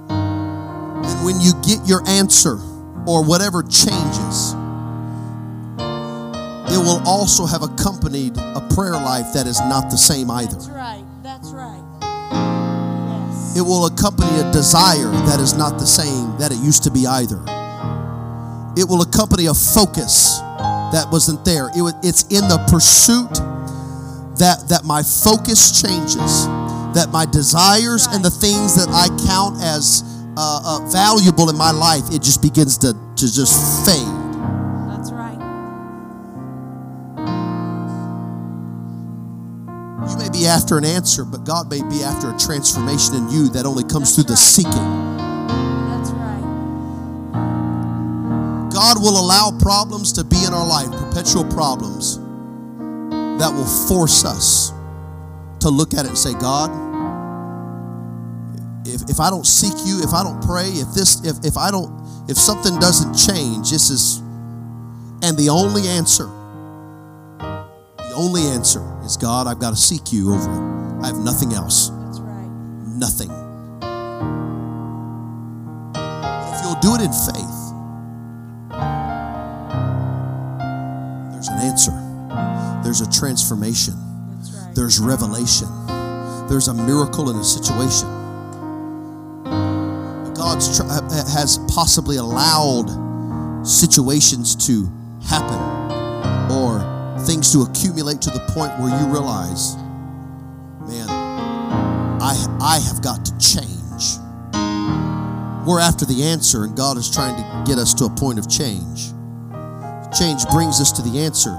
And 0.10 1.26
when 1.26 1.42
you 1.42 1.52
get 1.62 1.86
your 1.86 2.02
answer 2.08 2.58
or 3.06 3.24
whatever 3.24 3.62
changes, 3.62 4.54
it 6.72 6.80
will 6.80 7.02
also 7.06 7.46
have 7.46 7.62
accompanied 7.62 8.38
a 8.38 8.68
prayer 8.74 8.94
life 8.94 9.34
that 9.34 9.46
is 9.46 9.60
not 9.60 9.92
the 9.92 9.98
same 9.98 10.32
either. 10.32 10.56
That's 10.56 10.70
right. 10.70 11.04
That's 11.22 11.50
right. 11.52 11.84
Yes. 12.02 13.58
It 13.58 13.62
will 13.62 13.86
accompany 13.86 14.40
a 14.40 14.52
desire 14.52 15.12
that 15.28 15.40
is 15.40 15.54
not 15.54 15.78
the 15.78 15.86
same 15.86 16.38
that 16.40 16.52
it 16.52 16.58
used 16.58 16.84
to 16.86 16.92
be 16.92 17.06
either. 17.06 17.44
It 18.76 18.88
will 18.90 19.02
accompany 19.02 19.46
a 19.48 19.54
focus 19.54 20.40
that 20.94 21.08
wasn't 21.12 21.44
there. 21.46 21.70
It 21.78 21.82
was, 21.82 21.94
it's 22.02 22.24
in 22.24 22.48
the 22.48 22.58
pursuit 22.72 23.34
that 24.40 24.68
that 24.70 24.84
my 24.84 25.04
focus 25.04 25.82
changes, 25.82 26.48
that 26.94 27.10
my 27.12 27.26
desires 27.26 28.08
and 28.08 28.24
the 28.24 28.30
things 28.30 28.76
that 28.76 28.90
I 28.90 29.10
count 29.26 29.62
as 29.62 30.04
uh, 30.38 30.62
uh, 30.66 30.90
valuable 30.90 31.50
in 31.50 31.58
my 31.58 31.72
life, 31.72 32.04
it 32.12 32.22
just 32.22 32.42
begins 32.42 32.78
to 32.80 32.94
to 32.94 33.32
just 33.32 33.86
fade. 33.86 34.08
That's 34.90 35.12
right. 35.12 35.40
You 40.10 40.18
may 40.18 40.30
be 40.30 40.48
after 40.48 40.78
an 40.78 40.86
answer, 40.86 41.24
but 41.24 41.46
God 41.46 41.70
may 41.70 41.82
be 41.90 42.04
after 42.04 42.34
a 42.34 42.38
transformation 42.38 43.16
in 43.16 43.30
you 43.30 43.50
that 43.50 43.66
only 43.66 43.84
comes 43.84 44.16
That's 44.16 44.16
through 44.16 44.34
the 44.34 44.38
seeking. 44.38 44.72
That's 44.74 46.12
right. 46.12 46.42
God 48.74 49.02
will 49.02 49.20
allow 49.20 49.52
problems 49.60 50.12
to 50.14 50.24
be 50.24 50.44
in 50.46 50.54
our 50.54 50.68
life, 50.68 50.92
perpetual 50.92 51.46
problems 51.46 52.18
that 53.40 53.52
will 53.54 53.88
force 53.88 54.26
us 54.26 54.73
to 55.64 55.70
look 55.70 55.94
at 55.94 56.06
it 56.06 56.10
and 56.10 56.18
say, 56.18 56.34
God, 56.34 56.70
if, 58.86 59.10
if 59.10 59.20
I 59.20 59.30
don't 59.30 59.48
seek 59.48 59.74
you, 59.86 60.02
if 60.04 60.14
I 60.14 60.24
don't 60.24 60.44
pray, 60.44 60.68
if 60.68 60.94
this, 60.94 61.26
if, 61.26 61.44
if 61.46 61.58
I 61.58 61.72
don't, 61.72 61.90
if 62.30 62.38
something 62.38 62.78
doesn't 62.80 63.14
change, 63.16 63.72
this 63.72 63.90
is, 63.90 64.18
and 65.24 65.38
the 65.38 65.48
only 65.50 65.88
answer, 65.88 66.26
the 67.98 68.14
only 68.16 68.42
answer 68.42 68.84
is 69.04 69.16
God, 69.16 69.48
I've 69.48 69.60
got 69.60 69.70
to 69.70 69.78
seek 69.78 70.12
you 70.12 70.34
over 70.34 70.52
it. 70.52 71.02
I 71.02 71.08
have 71.08 71.18
nothing 71.18 71.54
else. 71.54 71.90
That's 71.90 72.20
right. 72.20 72.50
Nothing. 73.00 73.32
If 76.54 76.64
you'll 76.64 76.80
do 76.82 76.96
it 76.96 77.02
in 77.02 77.12
faith, 77.12 77.60
there's 81.32 81.48
an 81.48 81.60
answer. 81.60 81.94
There's 82.84 83.00
a 83.00 83.10
transformation. 83.10 84.13
There's 84.76 85.00
revelation. 85.00 85.68
There's 86.48 86.68
a 86.68 86.74
miracle 86.74 87.30
in 87.30 87.38
a 87.38 87.44
situation. 87.44 88.08
God's 90.34 90.78
tr- 90.78 90.84
has 90.84 91.60
possibly 91.74 92.18
allowed 92.18 93.66
situations 93.66 94.56
to 94.68 94.92
happen 95.28 96.52
or 96.52 97.20
things 97.26 97.52
to 97.54 97.62
accumulate 97.62 98.22
to 98.22 98.30
the 98.30 98.40
point 98.50 98.78
where 98.80 98.90
you 99.00 99.08
realize, 99.08 99.76
man, 100.88 101.08
I, 102.22 102.36
I 102.60 102.80
have 102.80 103.02
got 103.02 103.26
to 103.26 103.38
change. 103.38 104.18
We're 105.66 105.80
after 105.80 106.06
the 106.06 106.24
answer, 106.24 106.66
and 106.66 106.76
God 106.76 106.98
is 106.98 107.10
trying 107.10 107.36
to 107.38 107.64
get 107.70 107.80
us 107.80 107.94
to 107.96 108.06
a 108.06 108.10
point 108.10 108.38
of 108.38 108.50
change. 108.50 109.14
Change 110.18 110.46
brings 110.52 110.82
us 110.82 110.92
to 110.94 111.02
the 111.02 111.20
answer. 111.20 111.52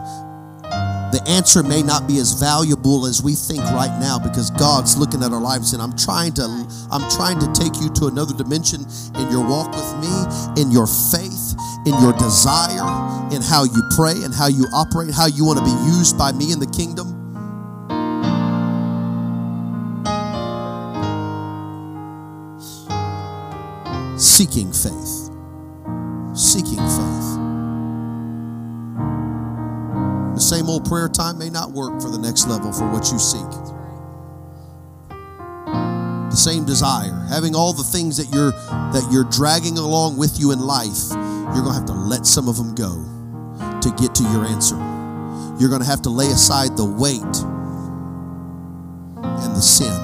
The 1.14 1.22
answer 1.28 1.62
may 1.62 1.80
not 1.80 2.08
be 2.08 2.18
as 2.18 2.32
valuable 2.32 3.06
as 3.06 3.22
we 3.22 3.36
think 3.36 3.62
right 3.70 4.00
now 4.00 4.18
because 4.18 4.50
God's 4.50 4.96
looking 4.96 5.22
at 5.22 5.30
our 5.30 5.40
lives 5.40 5.72
and 5.72 5.80
I'm 5.80 5.94
trying 5.96 6.32
to 6.34 6.42
I'm 6.90 7.08
trying 7.08 7.38
to 7.38 7.46
take 7.54 7.80
you 7.80 7.88
to 8.02 8.06
another 8.06 8.34
dimension 8.34 8.84
in 9.14 9.30
your 9.30 9.46
walk 9.46 9.70
with 9.70 9.94
me, 10.02 10.10
in 10.60 10.72
your 10.72 10.88
faith, 10.88 11.54
in 11.86 11.94
your 12.02 12.14
desire, 12.14 12.82
in 13.30 13.42
how 13.42 13.62
you 13.62 13.80
pray 13.94 14.24
and 14.24 14.34
how 14.34 14.48
you 14.48 14.66
operate, 14.74 15.14
how 15.14 15.26
you 15.26 15.44
want 15.44 15.60
to 15.60 15.64
be 15.64 15.70
used 15.86 16.18
by 16.18 16.32
me 16.32 16.50
in 16.50 16.58
the 16.58 16.66
kingdom. 16.66 17.14
Seeking 24.18 24.72
faith. 24.72 25.30
Seeking 26.34 26.82
faith. 26.82 27.33
Same 30.44 30.68
old 30.68 30.84
prayer 30.84 31.08
time 31.08 31.38
may 31.38 31.48
not 31.48 31.72
work 31.72 32.00
for 32.00 32.10
the 32.10 32.18
next 32.18 32.46
level 32.46 32.70
for 32.70 32.88
what 32.90 33.10
you 33.10 33.18
seek. 33.18 33.48
The 36.30 36.36
same 36.36 36.64
desire, 36.64 37.26
having 37.30 37.54
all 37.54 37.72
the 37.72 37.82
things 37.82 38.18
that 38.18 38.32
you're 38.34 38.50
that 38.50 39.08
you're 39.10 39.28
dragging 39.30 39.78
along 39.78 40.18
with 40.18 40.38
you 40.38 40.52
in 40.52 40.60
life, 40.60 41.10
you're 41.10 41.62
going 41.62 41.72
to 41.72 41.72
have 41.72 41.86
to 41.86 41.94
let 41.94 42.26
some 42.26 42.48
of 42.48 42.56
them 42.56 42.74
go 42.74 42.92
to 43.80 43.90
get 43.96 44.14
to 44.16 44.22
your 44.24 44.44
answer. 44.44 44.76
You're 45.58 45.70
going 45.70 45.82
to 45.82 45.88
have 45.88 46.02
to 46.02 46.10
lay 46.10 46.26
aside 46.26 46.76
the 46.76 46.84
weight 46.84 47.22
and 47.22 49.56
the 49.56 49.62
sin. 49.62 49.94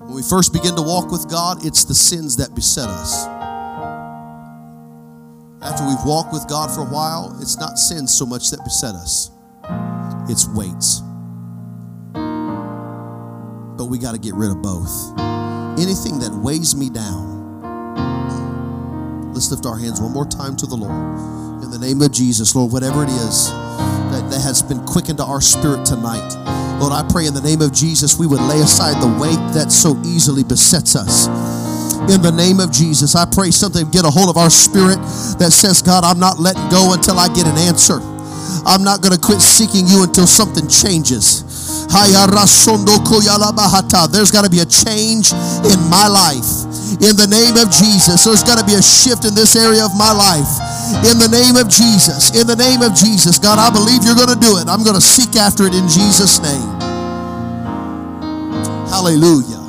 When 0.00 0.14
we 0.14 0.22
first 0.22 0.52
begin 0.52 0.74
to 0.76 0.82
walk 0.82 1.12
with 1.12 1.30
God, 1.30 1.64
it's 1.64 1.84
the 1.84 1.94
sins 1.94 2.36
that 2.36 2.54
beset 2.54 2.88
us. 2.88 3.26
After 5.64 5.86
we've 5.86 6.04
walked 6.04 6.30
with 6.30 6.46
God 6.46 6.70
for 6.70 6.82
a 6.82 6.90
while, 6.90 7.34
it's 7.40 7.56
not 7.58 7.78
sins 7.78 8.12
so 8.12 8.26
much 8.26 8.50
that 8.50 8.62
beset 8.64 8.94
us, 8.94 9.30
it's 10.28 10.46
weights. 10.46 11.00
But 13.76 13.86
we 13.86 13.98
got 13.98 14.12
to 14.12 14.18
get 14.18 14.34
rid 14.34 14.50
of 14.50 14.60
both. 14.60 15.18
Anything 15.80 16.18
that 16.20 16.32
weighs 16.44 16.76
me 16.76 16.90
down. 16.90 17.32
Let's 19.32 19.50
lift 19.50 19.64
our 19.64 19.78
hands 19.78 20.02
one 20.02 20.12
more 20.12 20.26
time 20.26 20.54
to 20.56 20.66
the 20.66 20.76
Lord. 20.76 20.92
In 21.64 21.70
the 21.70 21.78
name 21.78 22.02
of 22.02 22.12
Jesus, 22.12 22.54
Lord, 22.54 22.70
whatever 22.70 23.02
it 23.02 23.08
is 23.08 23.48
that, 23.50 24.28
that 24.30 24.42
has 24.42 24.62
been 24.62 24.84
quickened 24.84 25.16
to 25.18 25.24
our 25.24 25.40
spirit 25.40 25.86
tonight, 25.86 26.36
Lord, 26.78 26.92
I 26.92 27.04
pray 27.10 27.26
in 27.26 27.32
the 27.32 27.40
name 27.40 27.62
of 27.62 27.72
Jesus 27.72 28.18
we 28.18 28.26
would 28.26 28.40
lay 28.42 28.60
aside 28.60 29.02
the 29.02 29.08
weight 29.18 29.40
that 29.54 29.72
so 29.72 29.98
easily 30.04 30.44
besets 30.44 30.94
us. 30.94 31.26
In 32.04 32.20
the 32.20 32.30
name 32.30 32.60
of 32.60 32.70
Jesus, 32.70 33.16
I 33.16 33.24
pray 33.24 33.50
something 33.50 33.88
get 33.88 34.04
a 34.04 34.12
hold 34.12 34.28
of 34.28 34.36
our 34.36 34.50
spirit 34.50 35.00
that 35.40 35.56
says, 35.56 35.80
God, 35.80 36.04
I'm 36.04 36.20
not 36.20 36.38
letting 36.38 36.68
go 36.68 36.92
until 36.92 37.16
I 37.16 37.32
get 37.32 37.48
an 37.48 37.56
answer. 37.56 37.96
I'm 38.68 38.84
not 38.84 39.00
going 39.00 39.16
to 39.16 39.20
quit 39.20 39.40
seeking 39.40 39.88
you 39.88 40.04
until 40.04 40.28
something 40.28 40.68
changes. 40.68 41.40
There's 41.88 42.12
got 44.30 44.44
to 44.44 44.52
be 44.52 44.60
a 44.60 44.68
change 44.68 45.32
in 45.64 45.80
my 45.88 46.04
life. 46.04 46.68
In 47.00 47.16
the 47.16 47.24
name 47.24 47.56
of 47.56 47.72
Jesus, 47.72 48.24
there's 48.28 48.44
got 48.44 48.60
to 48.60 48.66
be 48.68 48.76
a 48.76 48.84
shift 48.84 49.24
in 49.24 49.32
this 49.34 49.56
area 49.56 49.80
of 49.80 49.96
my 49.96 50.12
life. 50.12 50.60
In 51.08 51.16
the 51.16 51.32
name 51.32 51.56
of 51.56 51.72
Jesus, 51.72 52.36
in 52.36 52.46
the 52.46 52.56
name 52.56 52.84
of 52.84 52.92
Jesus, 52.92 53.40
God, 53.40 53.56
I 53.56 53.72
believe 53.72 54.04
you're 54.04 54.14
going 54.14 54.28
to 54.28 54.38
do 54.38 54.60
it. 54.60 54.68
I'm 54.68 54.84
going 54.84 55.00
to 55.00 55.00
seek 55.00 55.40
after 55.40 55.64
it 55.64 55.72
in 55.72 55.88
Jesus' 55.88 56.36
name. 56.44 56.68
Hallelujah. 58.92 59.63